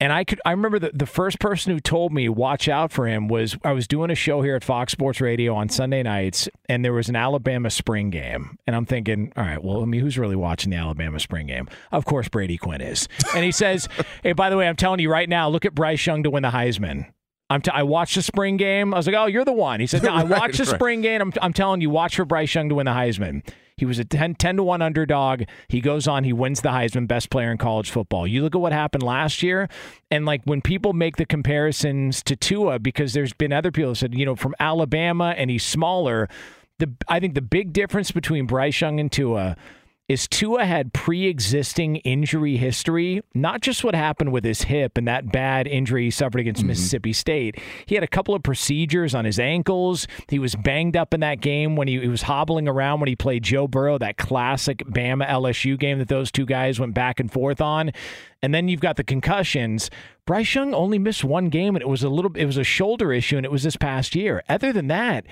[0.00, 3.06] And I could I remember the, the first person who told me watch out for
[3.06, 6.48] him was I was doing a show here at Fox Sports Radio on Sunday nights
[6.68, 8.58] and there was an Alabama spring game.
[8.66, 11.68] And I'm thinking, all right, well, I mean, who's really watching the Alabama spring game?
[11.92, 13.08] Of course Brady Quinn is.
[13.34, 13.88] And he says,
[14.24, 16.42] Hey, by the way, I'm telling you right now, look at Bryce Young to win
[16.42, 17.06] the Heisman.
[17.48, 18.92] I'm t- I watched the spring game.
[18.94, 20.74] I was like, "Oh, you're the one." He said, "No, I Right, watched the right.
[20.74, 21.20] spring game.
[21.20, 24.04] I'm, I'm telling you, watch for Bryce Young to win the Heisman." He was a
[24.04, 25.44] 10, 10 to one underdog.
[25.68, 28.26] He goes on, he wins the Heisman, best player in college football.
[28.26, 29.68] You look at what happened last year,
[30.10, 34.14] and like when people make the comparisons to Tua, because there's been other people said,
[34.14, 36.28] you know, from Alabama and he's smaller.
[36.78, 39.56] The I think the big difference between Bryce Young and Tua
[40.06, 45.32] is Tua had pre-existing injury history, not just what happened with his hip and that
[45.32, 46.68] bad injury he suffered against mm-hmm.
[46.68, 47.58] Mississippi State.
[47.86, 50.06] He had a couple of procedures on his ankles.
[50.28, 53.16] He was banged up in that game when he, he was hobbling around when he
[53.16, 57.32] played Joe Burrow, that classic Bama LSU game that those two guys went back and
[57.32, 57.90] forth on.
[58.42, 59.88] And then you've got the concussions.
[60.26, 63.10] Bryce Young only missed one game and it was a little it was a shoulder
[63.10, 64.42] issue and it was this past year.
[64.50, 65.24] Other than that,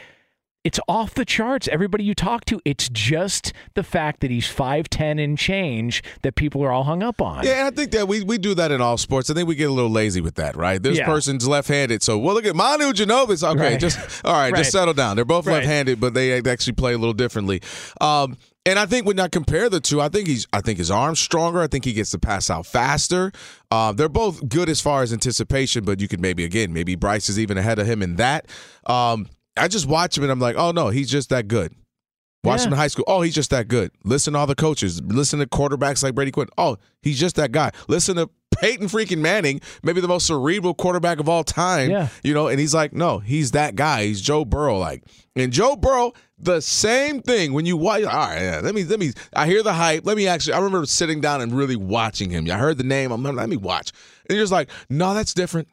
[0.64, 1.66] it's off the charts.
[1.68, 6.62] Everybody you talk to, it's just the fact that he's 5'10 and change that people
[6.64, 7.44] are all hung up on.
[7.44, 9.29] Yeah, and I think that we, we do that in all sports.
[9.29, 10.81] I think we get a little lazy with that, right?
[10.83, 11.07] This Yeah.
[11.07, 13.42] person's left-handed, so well, look at Manu Ginobili.
[13.42, 13.81] Okay, Right.
[13.81, 14.59] just all right, Right.
[14.61, 15.16] just settle down.
[15.16, 15.55] They're both Right.
[15.55, 17.61] left-handed, but they actually play a little differently.
[18.01, 20.92] Um, and I think when I compare the two, I think he's I think his
[20.92, 21.61] arm's stronger.
[21.61, 23.33] I think he gets to pass out faster.
[23.72, 27.29] Uh, they're both good as far as anticipation, but you could maybe again maybe Bryce
[27.29, 28.46] is even ahead of him in that.
[28.87, 31.74] Um, I just watch him and I'm like, oh no, he's just that good.
[32.44, 32.66] Watch Yeah.
[32.68, 33.04] him in high school.
[33.06, 33.92] Oh, he's just that good.
[34.04, 35.00] Listen to all the coaches.
[35.02, 36.48] Listen to quarterbacks like Brady Quinn.
[36.58, 37.70] Oh, he's just that guy.
[37.86, 41.90] Listen to Peyton freaking Manning, maybe the most cerebral quarterback of all time.
[41.90, 42.08] Yeah.
[42.24, 44.04] You know, and he's like, no, he's that guy.
[44.06, 44.78] He's Joe Burrow.
[44.78, 45.04] Like,
[45.36, 47.52] and Joe Burrow, the same thing.
[47.52, 49.12] When you watch, all right, yeah, let me, let me.
[49.34, 50.04] I hear the hype.
[50.04, 50.52] Let me actually.
[50.54, 52.50] I remember sitting down and really watching him.
[52.50, 53.10] I heard the name.
[53.12, 53.92] I'm like, let me watch.
[54.28, 55.68] And you're just like, no, that's different.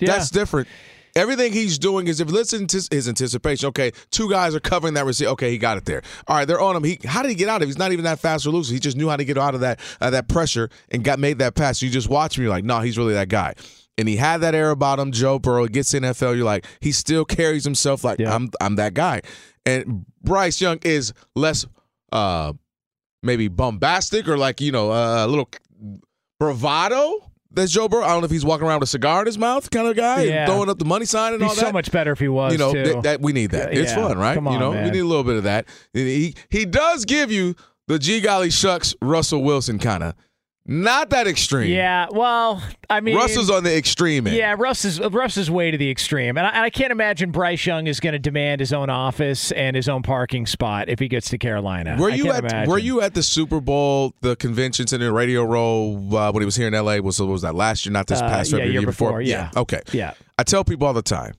[0.00, 0.12] Yeah.
[0.12, 0.68] That's different.
[1.16, 3.68] Everything he's doing is if you listen to his anticipation.
[3.68, 5.30] Okay, two guys are covering that receiver.
[5.30, 6.02] Okay, he got it there.
[6.26, 6.82] All right, they're on him.
[6.82, 7.62] He how did he get out of?
[7.62, 7.66] it?
[7.66, 8.68] He's not even that fast or loose.
[8.68, 11.38] He just knew how to get out of that uh, that pressure and got made
[11.38, 11.80] that pass.
[11.82, 12.42] You just watch him.
[12.44, 13.54] You're like, no, he's really that guy.
[13.96, 15.12] And he had that air about him.
[15.12, 16.34] Joe Burrow gets NFL.
[16.34, 18.34] You're like, he still carries himself like Yeah.
[18.34, 18.50] I'm.
[18.60, 19.22] I'm that guy.
[19.64, 21.64] And Bryce Young is less,
[22.10, 22.52] uh,
[23.22, 25.48] maybe bombastic or like you know uh, a little
[26.40, 27.30] bravado.
[27.54, 28.04] That's Joe Burrow.
[28.04, 29.96] I don't know if he's walking around with a cigar in his mouth, kind of
[29.96, 30.44] guy, Yeah.
[30.44, 31.66] and throwing up the money sign and all He's that.
[31.66, 33.72] so much better if he was, you know, th- that we need that.
[33.72, 34.34] Yeah, it's fun, right?
[34.34, 35.66] Come you on, know, we need a little bit of that.
[35.92, 37.54] He he does give you
[37.86, 40.14] the G golly shucks Russell Wilson kind of,
[40.66, 41.70] not that extreme.
[41.70, 44.36] Yeah, well, I mean, Russell's on the extreme end.
[44.36, 47.30] Yeah, Russ is Russ is way to the extreme, and I, and I can't imagine
[47.30, 50.98] Bryce Young is going to demand his own office and his own parking spot if
[50.98, 51.96] he gets to Carolina.
[51.98, 52.70] Were you at imagine.
[52.70, 56.56] Were you at the Super Bowl, the convention center, Radio Row uh, when he was
[56.56, 57.00] here in L.A.
[57.00, 57.92] Was was that last year?
[57.92, 59.10] Not this Uh, past yeah, year year before.
[59.10, 59.50] before, yeah.
[59.56, 59.80] Okay.
[59.92, 60.14] Yeah.
[60.38, 61.34] I tell people all the time.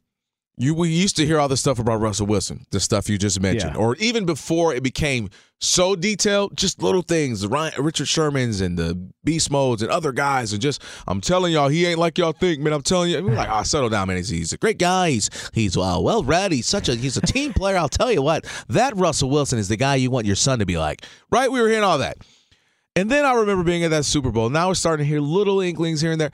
[0.58, 3.42] You we used to hear all the stuff about Russell Wilson, the stuff you just
[3.42, 3.80] mentioned, Yeah.
[3.82, 8.96] or even before it became so detailed, just little things, Ryan, Richard Shermans and the
[9.24, 12.62] Beast Modes and other guys, and just I'm telling y'all, he ain't like y'all think,
[12.62, 12.72] man.
[12.72, 14.16] I'm telling you, like, oh, settle down, man.
[14.18, 15.10] He's, he's a great guy.
[15.12, 16.54] He's he's uh, well read.
[16.54, 17.76] He's such a he's a team player.
[17.76, 20.66] I'll tell you what, that Russell Wilson is the guy you want your son to
[20.66, 21.52] be like, right?
[21.52, 22.18] We were hearing all that,
[22.96, 24.50] and then I remember being at that Super Bowl.
[24.50, 26.32] Now we're starting to hear little inklings here and there.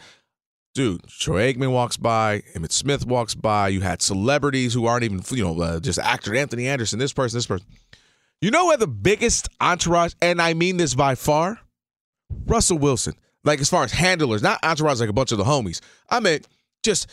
[0.73, 3.67] Dude, Troy Aikman walks by, Emmitt Smith walks by.
[3.67, 7.37] You had celebrities who aren't even, you know, uh, just actor Anthony Anderson, this person,
[7.37, 7.67] this person.
[8.39, 11.59] You know where the biggest entourage, and I mean this by far,
[12.45, 13.15] Russell Wilson.
[13.43, 15.81] Like as far as handlers, not entourage like a bunch of the homies.
[16.09, 16.39] I mean,
[16.83, 17.07] just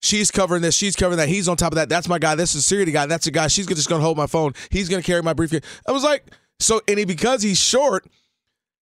[0.00, 1.28] she's covering this, she's covering that.
[1.28, 1.88] He's on top of that.
[1.88, 2.34] That's my guy.
[2.34, 3.06] That's the security guy.
[3.06, 3.48] That's the guy.
[3.48, 4.54] She's just gonna hold my phone.
[4.70, 5.60] He's gonna carry my briefcase.
[5.86, 6.24] I was like,
[6.58, 8.06] so, and he because he's short.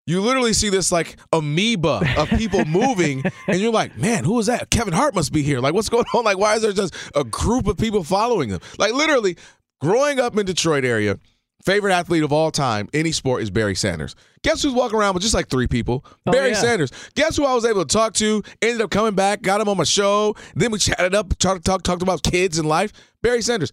[0.06, 4.46] You literally see this like amoeba of people moving, and you're like, man, who is
[4.46, 4.70] that?
[4.70, 5.58] Kevin Hart must be here.
[5.58, 6.24] Like, what's going on?
[6.24, 8.60] Like, why is there just a group of people following them?
[8.78, 9.36] Like, literally,
[9.80, 11.18] growing up in Detroit area,
[11.64, 14.14] favorite athlete of all time, any sport, is Barry Sanders.
[14.42, 16.04] Guess who's walking around with just like three people?
[16.24, 16.54] Oh, Barry yeah.
[16.54, 16.92] Sanders.
[17.16, 18.44] Guess who I was able to talk to?
[18.62, 20.36] Ended up coming back, got him on my show.
[20.54, 22.92] Then we chatted up, talked talk, talked about kids and life.
[23.22, 23.72] Barry Sanders.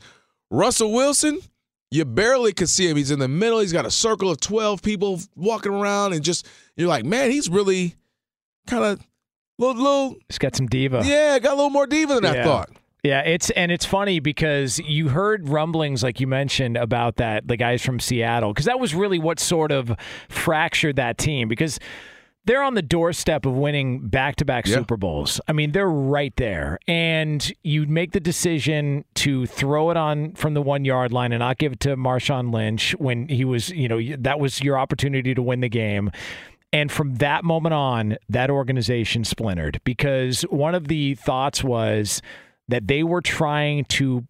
[0.49, 1.39] Russell Wilson,
[1.93, 2.97] you barely could see him.
[2.97, 3.59] He's in the middle.
[3.59, 7.49] He's got a circle of 12 people walking around, and just, you're like, man, he's
[7.49, 7.93] really
[8.65, 9.05] kind of
[9.59, 11.03] little, little, He's got some diva.
[11.05, 12.71] yeah, got a little more diva than I thought.
[13.03, 17.57] Yeah, it's and it's funny because you heard rumblings like you mentioned about that the
[17.57, 19.93] guys from Seattle because that was really what sort of
[20.29, 21.79] fractured that team because
[22.45, 25.39] they're on the doorstep of winning back-to-back Super Bowls.
[25.47, 26.77] I mean, they're right there.
[26.87, 31.57] And you'd make the decision to throw it on from the 1-yard line and not
[31.57, 35.41] give it to Marshawn Lynch when he was, you know, that was your opportunity to
[35.41, 36.11] win the game.
[36.73, 42.21] And from that moment on, that organization splintered because one of the thoughts was
[42.67, 44.25] that they were trying to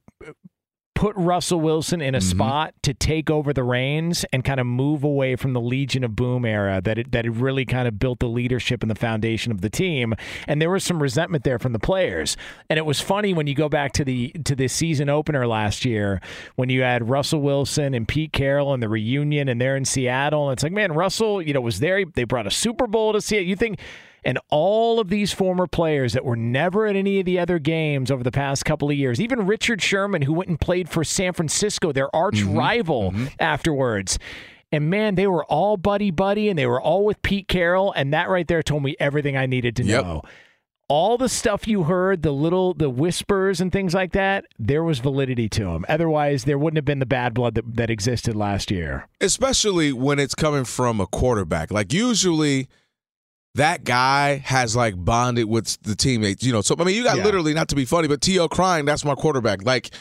[1.04, 2.30] put Russell Wilson in a Mm-hmm.
[2.30, 6.16] spot to take over the reins and kind of move away from the Legion of
[6.16, 9.52] Boom era that it, that it really kind of built the leadership and the foundation
[9.52, 10.14] of the team.
[10.48, 12.38] And there was some resentment there from the players.
[12.70, 15.84] And it was funny when you go back to the to the season opener last
[15.84, 16.22] year
[16.56, 20.48] when you had Russell Wilson and Pete Carroll and the reunion and they're in Seattle.
[20.48, 22.06] And it's like, man, Russell, you know, was there.
[22.06, 23.46] They brought a Super Bowl to see it.
[23.46, 23.78] You think
[24.26, 28.10] and all of these former players that were never at any of the other games
[28.10, 31.34] over the past couple of years, even Richard Sherman, who went and played for San
[31.34, 33.26] Francisco, their arch mm-hmm, rival mm-hmm.
[33.40, 34.18] afterwards.
[34.72, 37.94] And man, they were all buddy buddy and they were all with Pete Carroll.
[37.96, 40.04] And that right there told me everything I needed to Yep.
[40.04, 40.22] know.
[40.90, 45.00] All the stuff you heard, the little, the whispers and things like that, there was
[45.00, 45.86] validity to them.
[45.88, 49.08] Otherwise, there wouldn't have been the bad blood that, that existed last year.
[49.22, 51.72] especially when it's coming from a quarterback.
[51.72, 52.68] Like usually
[53.56, 56.62] that guy has like bonded with the teammates, you know.
[56.62, 57.24] So I mean, you got Yeah.
[57.24, 58.48] literally not to be funny, but T.O.
[58.50, 59.64] crying, that's my quarterback.
[59.64, 59.92] Like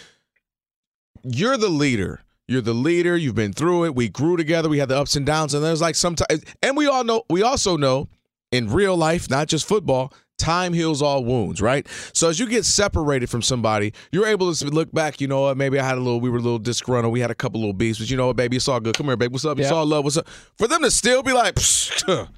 [1.23, 2.21] you're the leader.
[2.49, 3.17] You're the leader.
[3.17, 3.95] You've been through it.
[3.95, 4.69] We grew together.
[4.69, 7.23] We had the ups and downs, and there's like sometimes, and we all know.
[7.31, 8.09] We also know
[8.51, 10.13] in real life, not just football.
[10.39, 11.87] Time heals all wounds, right?
[12.13, 15.21] So as you get separated from somebody, you're able to look back.
[15.21, 15.57] You know what?
[15.57, 16.21] Maybe I had a little.
[16.21, 17.13] We were a little disgruntled.
[17.13, 18.57] We had a couple little beefs, but you know what, baby?
[18.57, 18.97] It's all good.
[18.97, 19.31] Come here, baby.
[19.33, 19.59] What's up?
[19.61, 20.03] It's all love.
[20.03, 20.29] What's up?
[20.59, 22.29] For them to still be like, Psh,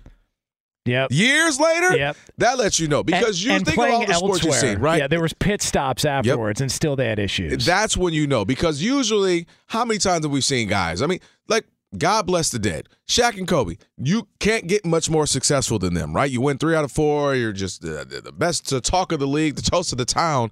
[0.87, 1.13] Yep.
[1.13, 2.17] years later, Yep.
[2.39, 4.79] that lets you know because and, you and think of all the sports you've seen,
[4.79, 4.99] right?
[5.01, 7.65] Yeah, there was pit stops afterwards, and still they had issues.
[7.65, 11.01] That's when you know because usually, how many times have we seen guys?
[11.01, 11.67] I mean, like
[11.97, 13.77] God bless the dead, Shaq and Kobe.
[13.97, 16.31] You can't get much more successful than them, right?
[16.31, 17.35] You win three out of four.
[17.35, 20.51] You're just the, the best to talk of the league, the toast of the town.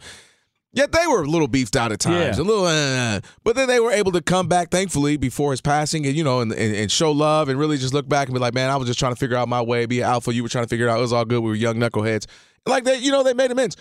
[0.75, 2.43] Yet they were a little beefed out at times, Yeah.
[2.43, 6.07] a little, uh, but then they were able to come back, thankfully, before his passing,
[6.07, 8.41] and you know, and, and, and show love, and really just look back and be
[8.41, 10.33] like, man, I was just trying to figure out my way, be an alpha.
[10.33, 10.97] You were trying to figure it out.
[10.97, 11.41] It was all good.
[11.41, 12.27] We were young knuckleheads,
[12.67, 13.03] like that.
[13.03, 13.77] You know, they made amends,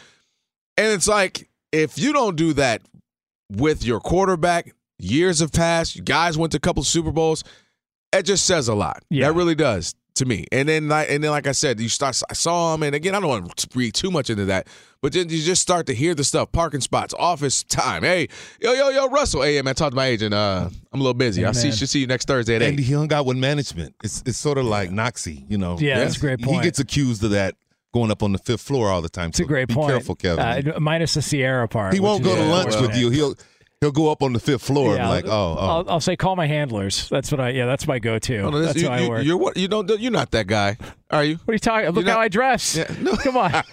[0.78, 2.82] and it's like if you don't do that
[3.50, 5.96] with your quarterback, years have passed.
[5.96, 7.44] You guys went to a couple Super Bowls.
[8.12, 9.02] It just says a lot.
[9.10, 9.28] Yeah.
[9.30, 10.46] That really does to me.
[10.52, 12.22] And then, like, and then, like I said, you start.
[12.30, 14.68] I saw him, and again, I don't want to read too much into that,
[15.02, 18.04] but then you just start to hear the stuff: parking spots, office time.
[18.04, 18.28] Hey,
[18.62, 19.42] yo, yo, yo, Russell.
[19.44, 20.34] Hey, man, talk to my agent.
[20.34, 21.42] Uh, I'm a little busy.
[21.42, 21.72] Hey, I'll see.
[21.72, 22.84] Should see you next Thursday at And eight.
[22.84, 23.96] he hung out with management.
[24.04, 25.78] It's it's sort of like Noxie, you know.
[25.80, 27.56] Yeah, that's a great He gets accused of that
[27.94, 29.30] going up on the fifth floor all the time.
[29.30, 29.90] It's a great be point.
[29.92, 30.72] careful, Kevin.
[30.72, 31.94] Uh, minus the Ciara part.
[31.94, 33.10] he won't is- go to lunch well, with you.
[33.10, 33.36] He'll
[33.82, 35.68] he'll go up on the fifth floor Yeah, and like, oh, oh.
[35.68, 37.10] I'll, I'll say call my handlers.
[37.10, 37.50] That's what I.
[37.50, 38.38] Yeah, that's my go-to.
[38.38, 39.26] Oh, no, that's you, how I work.
[39.26, 39.58] You're what?
[39.58, 39.90] You don't.
[40.00, 40.78] You're not that guy,
[41.10, 41.36] are you?
[41.46, 41.90] What are you talking?
[41.90, 42.78] Look You're how I dress.
[42.78, 43.16] Yeah, no.
[43.18, 43.52] Come on.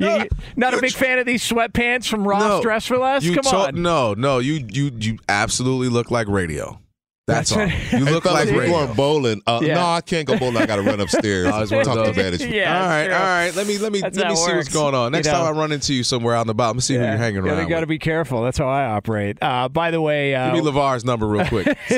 [0.00, 2.62] You- you- not a big fan of these sweatpants from Ross No.
[2.62, 3.24] Dress for Less.
[3.24, 3.82] Come to- on.
[3.82, 4.38] No, no.
[4.40, 6.80] You you you absolutely look like radio.
[7.28, 7.98] That's, That's all.
[7.98, 9.42] You look like we're going bowling.
[9.46, 9.74] Uh, Yeah.
[9.74, 10.56] No, I can't go bowling.
[10.56, 11.46] I got to run upstairs.
[11.58, 12.16] It's one of Talk to those.
[12.16, 12.52] management.
[12.54, 13.14] Yeah, all right, true.
[13.14, 13.54] all right.
[13.54, 15.06] Let me let me That's let me it see what's going on.
[15.06, 15.32] You Next know.
[15.34, 17.44] time I run into you somewhere out and about, let me see who you're hanging
[17.44, 17.64] yeah, around.
[17.64, 18.42] They got to be careful.
[18.42, 19.38] That's how I operate.
[19.42, 21.76] Uh, by the way, uh, Give me LaVar's number real quick.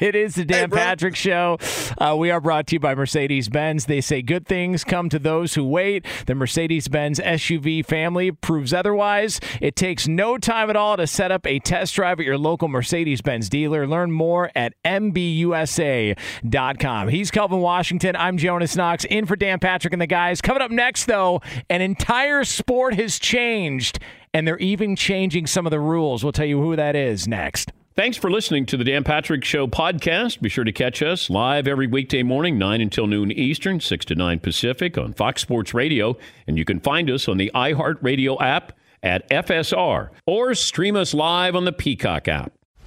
[0.00, 0.78] it is the Dan bro.
[0.78, 1.58] Patrick Show.
[1.98, 3.86] Uh, we are brought to you by Mercedes Benz.
[3.86, 6.04] They say good things come to those who wait.
[6.26, 9.40] The Mercedes Benz SUV family proves otherwise.
[9.62, 12.68] It takes no time at all to set up a test drive at your local
[12.68, 13.86] Mercedes Benz dealer.
[13.86, 16.16] Learn more at MBUSA.com.
[17.08, 18.16] He's Kelvin Washington.
[18.16, 20.40] I'm Jonas Knox, in for Dan Patrick and the guys.
[20.40, 23.98] Coming up next, though, an entire sport has changed,
[24.32, 26.22] and they're even changing some of the rules.
[26.22, 27.72] We'll tell you who that is next.
[27.96, 30.40] Thanks for listening to the Dan Patrick Show podcast.
[30.40, 34.16] Be sure to catch us live every weekday morning, 9 until noon Eastern, 6 to
[34.16, 36.16] 9 Pacific on Fox Sports Radio.
[36.48, 38.72] And you can find us on the iHeartRadio app
[39.04, 42.52] at FSR or stream us live on the Peacock app.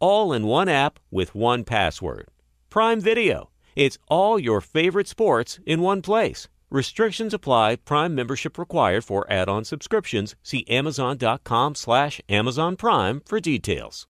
[0.00, 2.28] All in one app with one password.
[2.70, 3.50] Prime Video.
[3.74, 6.48] It's all your favorite sports in one place.
[6.70, 7.76] Restrictions apply.
[7.76, 10.36] Prime membership required for add-on subscriptions.
[10.42, 14.06] See Amazon.com slash Amazon Prime for details.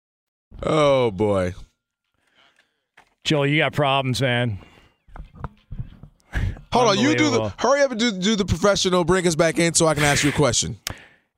[0.62, 1.54] Oh boy.
[3.24, 4.58] Joel, you got problems, man.
[6.72, 9.04] Hold on, you do the hurry up and do, do the professional.
[9.04, 10.78] Bring us back in so I can ask you a question.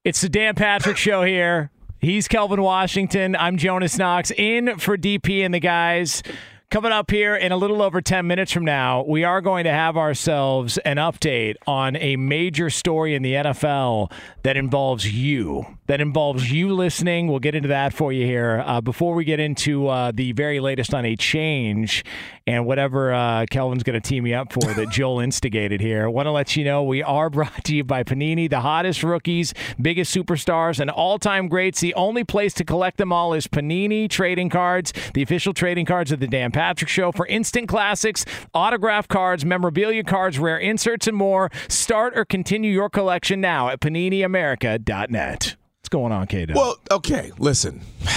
[0.02, 1.70] It's the Dan Patrick Show here.
[1.98, 3.34] He's Kelvin Washington.
[3.34, 6.22] I'm Jonas Knox in for DP and the guys.
[6.68, 9.70] Coming up here in a little over 10 minutes from now, we are going to
[9.70, 14.10] have ourselves an update on a major story in the NFL
[14.42, 17.28] that involves you, that involves you listening.
[17.28, 18.64] We'll get into that for you here.
[18.66, 22.04] Uh, before we get into uh, the very latest on a change
[22.48, 26.08] and whatever uh, Kelvin's going to tee me up for that Joel instigated here, I
[26.08, 29.54] want to let you know we are brought to you by Panini, the hottest rookies,
[29.80, 31.78] biggest superstars, and all time greats.
[31.78, 36.10] The only place to collect them all is Panini Trading Cards, the official trading cards
[36.10, 41.14] of the Dan Patrick Show for instant classics, autograph cards, memorabilia cards, rare inserts, and
[41.14, 41.50] more.
[41.68, 45.56] Start or continue your collection now at PaniniAmerica.net.
[45.80, 47.82] What's going on, K Well, okay, listen.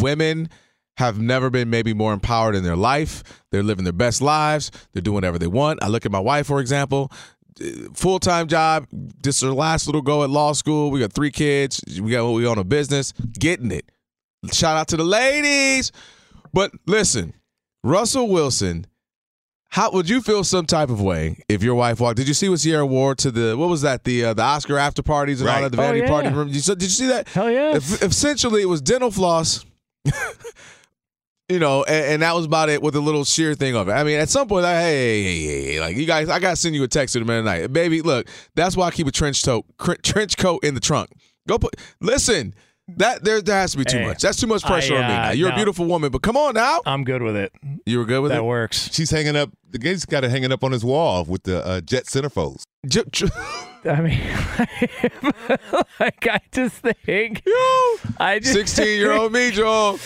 [0.00, 0.48] Women
[0.96, 3.22] have never been maybe more empowered in their life.
[3.50, 4.70] They're living their best lives.
[4.94, 5.82] They're doing whatever they want.
[5.82, 7.12] I look at my wife, for example.
[7.60, 8.86] Uh, Full time job.
[8.90, 10.90] This is her last little go at law school.
[10.90, 11.84] We got three kids.
[12.00, 13.12] We got we own a business.
[13.38, 13.92] Getting it.
[14.52, 15.92] Shout out to the ladies.
[16.52, 17.34] But listen,
[17.82, 18.86] Russell Wilson.
[19.70, 22.16] How would you feel some type of way if your wife walked?
[22.16, 24.78] Did you see what Ciara wore to the what was that the uh, the Oscar
[24.78, 25.62] after parties and all Right.
[25.62, 26.08] that the Oh, vanity yeah.
[26.08, 26.48] party room?
[26.50, 27.28] Did you, did you see that?
[27.28, 27.74] Hell yeah.
[27.76, 29.66] If, essentially, it was dental floss.
[31.48, 33.92] you know, and, and that was about it with a little sheer thing of it.
[33.92, 36.56] I mean, at some point, like, hey, hey, hey, hey, like you guys, I gotta
[36.56, 38.02] send you a text in the middle of the night, baby.
[38.02, 41.10] Look, that's why I keep a trench coat, cr- trench coat in the trunk.
[41.48, 41.76] Go put.
[42.00, 42.54] Listen,
[42.96, 44.20] that there, there has to be too Hey, much.
[44.22, 45.14] That's too much pressure I, on me.
[45.14, 45.30] uh, Now.
[45.32, 45.54] You're no.
[45.54, 46.80] a beautiful woman, but come on now.
[46.86, 47.52] I'm good with it.
[47.84, 48.38] You were good with That it.
[48.38, 48.90] That works.
[48.92, 49.50] She's hanging up.
[49.70, 52.62] The guy's got it hanging up on his wall with the uh, jet centerfolds.
[52.86, 53.26] J- j-
[53.86, 54.20] I mean,
[56.00, 57.42] like I just think,
[58.18, 59.98] I just Sixteen year old me, Joel.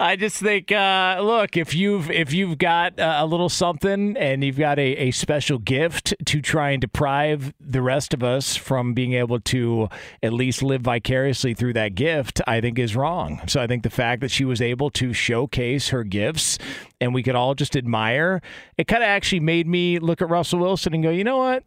[0.00, 4.44] I just think, uh, look, if you've if you've got uh, a little something and
[4.44, 8.94] you've got a, a special gift to try and deprive the rest of us from
[8.94, 9.88] being able to
[10.22, 13.40] at least live vicariously through that gift, I think is wrong.
[13.48, 16.58] So I think the fact that she was able to showcase her gifts
[17.00, 18.40] and we could all just admire,
[18.76, 21.64] it kind of actually made me look at Russell Wilson and go, you know what?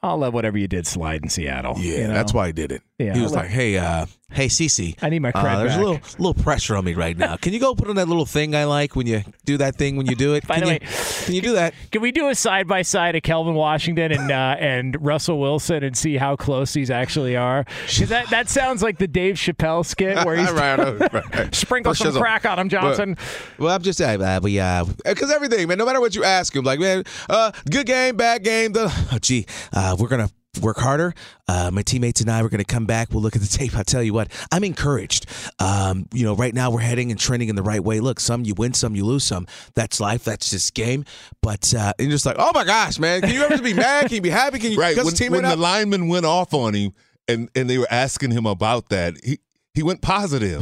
[0.00, 1.74] I'll let whatever you did slide in Seattle.
[1.78, 2.14] Yeah, you know?
[2.14, 2.82] that's why he did it.
[3.00, 5.80] Yeah, he was I'll like, "Hey, uh, hey, Cece, I need my uh, there's back.
[5.80, 7.36] a little little pressure on me right now.
[7.36, 9.96] Can you go put on that little thing I like when you do that thing
[9.96, 10.46] when you do it?
[10.46, 11.74] By can the you, way- can you do that?
[11.90, 15.82] Can we do a side by side of Kelvin Washington and uh, and Russell Wilson
[15.82, 17.64] and see how close these actually are?
[18.06, 22.20] that that sounds like the Dave Chappelle skit where he's Right, right, sprinkle some shizzle.
[22.20, 23.14] crack on him, Johnson.
[23.14, 25.78] But- well, I'm just saying, uh, we uh, because everything, man.
[25.78, 28.72] No matter what you ask him, like, man, uh, good game, bad game.
[28.72, 31.14] The oh, gee, uh, we're gonna work harder.
[31.46, 33.10] Uh, my teammates and I, we're gonna come back.
[33.12, 33.76] We'll look at the tape.
[33.76, 35.26] I'll tell you what, I'm encouraged.
[35.58, 38.00] Um, you know, right now we're heading and trending in the right way.
[38.00, 39.46] Look, some you win, some you lose, some.
[39.74, 40.24] That's life.
[40.24, 41.04] That's just game.
[41.42, 44.06] But uh, and you're just like, oh my gosh, man, can you ever be mad?
[44.06, 44.58] Can you be happy?
[44.58, 44.96] Can you Right.
[44.96, 46.92] When, when the lineman went off on him
[47.26, 49.38] and, and they were asking him about that, he,
[49.78, 50.60] he went positive.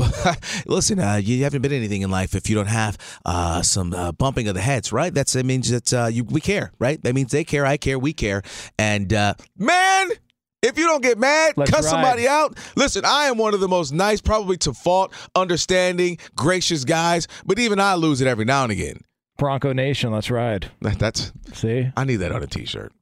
[0.67, 4.13] Listen, uh, you haven't been anything in life if you don't have uh, some uh,
[4.13, 5.15] bumping of the heads, right?
[5.15, 7.03] That's that means that uh, you we care, right?
[7.03, 8.43] That means they care, I care, we care,
[8.79, 10.11] and uh, man.
[10.63, 11.91] If you don't get mad, Let's cuss ride.
[11.91, 12.59] somebody out.
[12.77, 17.59] Listen, I am one of the most nice, probably to fault, understanding, gracious guys, but
[17.59, 19.01] even I lose it every now and again.
[19.39, 20.71] Bronco Nation, let's ride.
[20.81, 22.93] That's See, I need that on a t-shirt.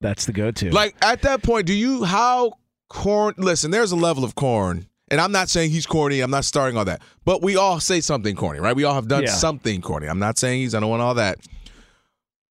[0.00, 0.70] that's the go-to.
[0.70, 2.52] Like at that point, do you how
[2.88, 3.34] corn?
[3.36, 6.20] Listen, there's a level of corn, and I'm not saying he's corny.
[6.20, 8.74] I'm not starting all that, but we all say something corny, right?
[8.76, 9.30] We all have done Yeah.
[9.30, 10.08] something corny.
[10.08, 10.74] I'm not saying he's.
[10.74, 11.38] I don't want all that.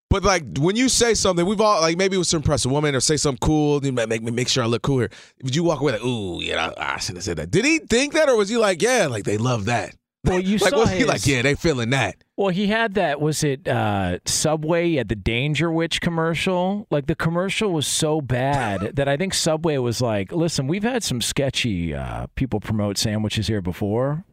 [0.09, 2.69] But like when you say something, we've all like maybe it was to impress a
[2.69, 5.11] woman or say something cool, you might make me make sure I look cool here.
[5.43, 7.51] Would you walk away like, ooh, yeah, I, I shouldn't have said that.
[7.51, 9.93] Did he think that, or was he like, yeah, like they love that?
[10.25, 12.15] Well, you like saw was he like, yeah, they feeling that?
[12.35, 13.19] Well, he had that.
[13.21, 16.87] Was it uh, Subway at the Dangerwich commercial?
[16.89, 21.03] Like the commercial was so bad that I think Subway was like, "Listen, we've had
[21.03, 24.23] some sketchy uh, people promote sandwiches here before.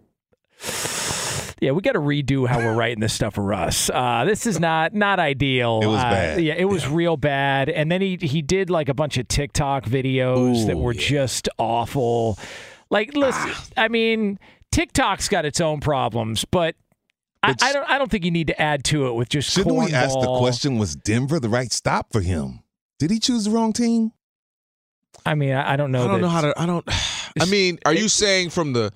[1.58, 3.88] Yeah, we got to redo how we're writing this stuff for us.
[3.92, 5.80] Uh, this is not not ideal.
[5.82, 6.42] It was Uh, bad.
[6.42, 7.70] Yeah, it was real bad.
[7.70, 11.00] And then he he did like a bunch of TikTok videos that were yeah.
[11.00, 12.38] just awful.
[12.90, 14.38] Like, listen, I mean,
[14.76, 16.76] TikTok's got its own problems, but.
[17.42, 17.90] I, I don't.
[17.90, 19.50] I don't think you need to add to it with just.
[19.50, 22.60] Shouldn't we ask the question: Was Denver the right stop for him?
[22.98, 24.12] Did he choose the wrong team?
[25.24, 26.04] I mean, I, I don't know.
[26.04, 26.54] I don't that- know how to.
[26.60, 26.84] I don't.
[27.40, 28.92] I mean, are you saying from the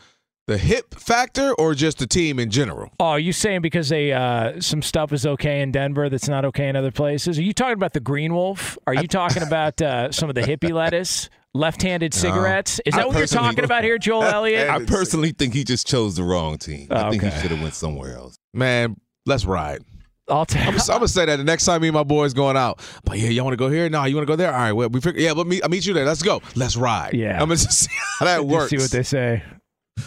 [0.47, 2.91] the hip factor or just the team in general?
[2.99, 6.45] Oh, are you saying because they uh, some stuff is okay in Denver that's not
[6.47, 7.39] okay in other places?
[7.39, 8.77] Are you talking about the Green Wolf?
[8.87, 12.81] Are you talking about uh, some of the hippie lettuce, left-handed cigarettes?
[12.87, 14.69] Is I that what you're talking about here, Joel Elliott?
[14.71, 16.89] I personally think he just chose the wrong team.
[16.91, 18.37] I Oh, think he should have went somewhere else.
[18.55, 18.97] Man,
[19.27, 19.83] let's ride.
[20.29, 20.63] I'll tell.
[20.63, 22.81] I'm, I'm gonna say that the next time me and my boys going out.
[23.05, 23.89] But yeah, y'all want to go here?
[23.91, 24.53] No, you want to go there?
[24.53, 25.21] All right, well, we figure.
[25.21, 26.05] Yeah, but me, I'll meet you there.
[26.05, 26.41] Let's go.
[26.55, 27.15] Let's ride.
[27.15, 27.33] Yeah.
[27.33, 27.91] I'm gonna just see
[28.21, 28.71] how that works.
[28.71, 29.43] See what they say.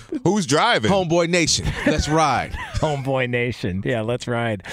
[0.24, 0.92] Who's driving?
[0.92, 1.66] Homeboy Nation.
[1.86, 2.52] Let's ride.
[2.76, 3.82] Homeboy Nation.
[3.86, 4.64] Yeah, let's ride.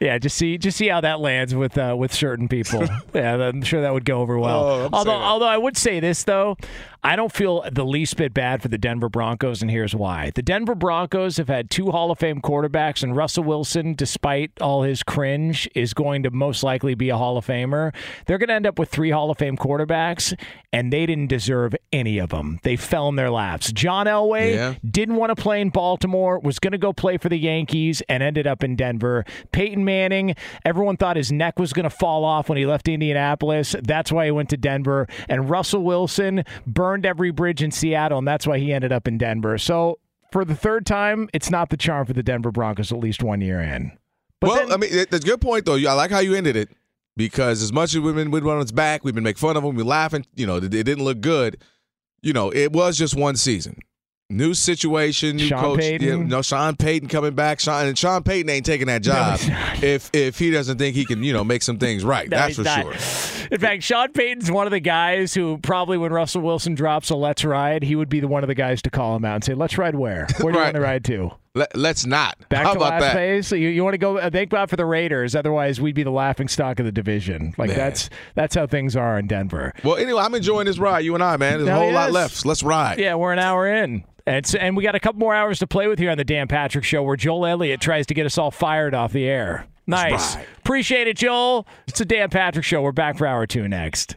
[0.00, 2.84] Yeah, just see just see how that lands with uh, with certain people.
[3.14, 4.64] yeah, I'm sure that would go over well.
[4.64, 6.56] Oh, although although I would say this though,
[7.06, 10.32] I don't feel the least bit bad for the Denver Broncos, and here's why.
[10.34, 14.84] The Denver Broncos have had two Hall of Fame quarterbacks, and Russell Wilson, despite all
[14.84, 17.94] his cringe, is going to most likely be a Hall of Famer.
[18.24, 20.34] They're going to end up with three Hall of Fame quarterbacks,
[20.72, 22.58] and they didn't deserve any of them.
[22.62, 23.70] They fell in their laps.
[23.70, 24.74] John Elway Yeah.
[24.90, 28.22] didn't want to play in Baltimore, was going to go play for the Yankees, and
[28.22, 29.26] ended up in Denver.
[29.52, 33.76] Peyton Manning, everyone thought his neck was going to fall off when he left Indianapolis.
[33.82, 35.06] That's why he went to Denver.
[35.28, 39.18] And Russell Wilson burned every bridge in Seattle, and that's why he ended up in
[39.18, 39.58] Denver.
[39.58, 39.98] So
[40.32, 43.40] for the third time, it's not the charm for the Denver Broncos, at least one
[43.40, 43.92] year in.
[44.40, 45.76] But well, then- I mean, that's a good point though.
[45.76, 46.70] I like how you ended it
[47.16, 49.64] because as much as we've been with on its back, we've been making fun of
[49.64, 50.26] him, we're laughing.
[50.34, 51.58] You know, it, it didn't look good.
[52.22, 53.78] You know, it was just one season.
[54.30, 55.80] New situation, new Sean coach.
[55.80, 56.06] Payton.
[56.08, 57.60] Yeah, no, Sean Payton coming back.
[57.60, 59.84] Sean and Sean Payton ain't taking that job not.
[59.84, 62.28] if if he doesn't think he can, you know, make some things right.
[62.30, 62.80] No, That's for not.
[62.82, 63.48] sure.
[63.50, 67.16] In fact, Sean Payton's one of the guys who probably when Russell Wilson drops a
[67.16, 69.44] let's ride, he would be the one of the guys to call him out and
[69.44, 70.26] say, Let's ride where?
[70.40, 71.30] Where do you want to ride to?
[71.56, 72.36] Let, let's not.
[72.48, 73.14] Back How to about last that?
[73.14, 73.46] phase.
[73.46, 74.18] So you, you want to go?
[74.18, 75.36] Uh, thank God for the Raiders.
[75.36, 77.54] Otherwise, we'd be the laughing stock of the division.
[77.56, 77.76] Like Man.
[77.76, 79.72] that's that's how things are in Denver.
[79.84, 81.04] Well, anyway, I'm enjoying this ride.
[81.04, 81.58] You and I, man.
[81.58, 82.44] There's a whole lot left.
[82.44, 82.98] Let's ride.
[82.98, 84.04] Yeah, we're an hour in.
[84.26, 86.48] And, and we got a couple more hours to play with here on the Dan
[86.48, 89.66] Patrick Show, where Joel Elliott tries to get us all fired off the air.
[89.86, 91.68] Nice, appreciate it, Joel.
[91.86, 92.80] It's the Dan Patrick Show.
[92.80, 94.16] We're back for hour two next.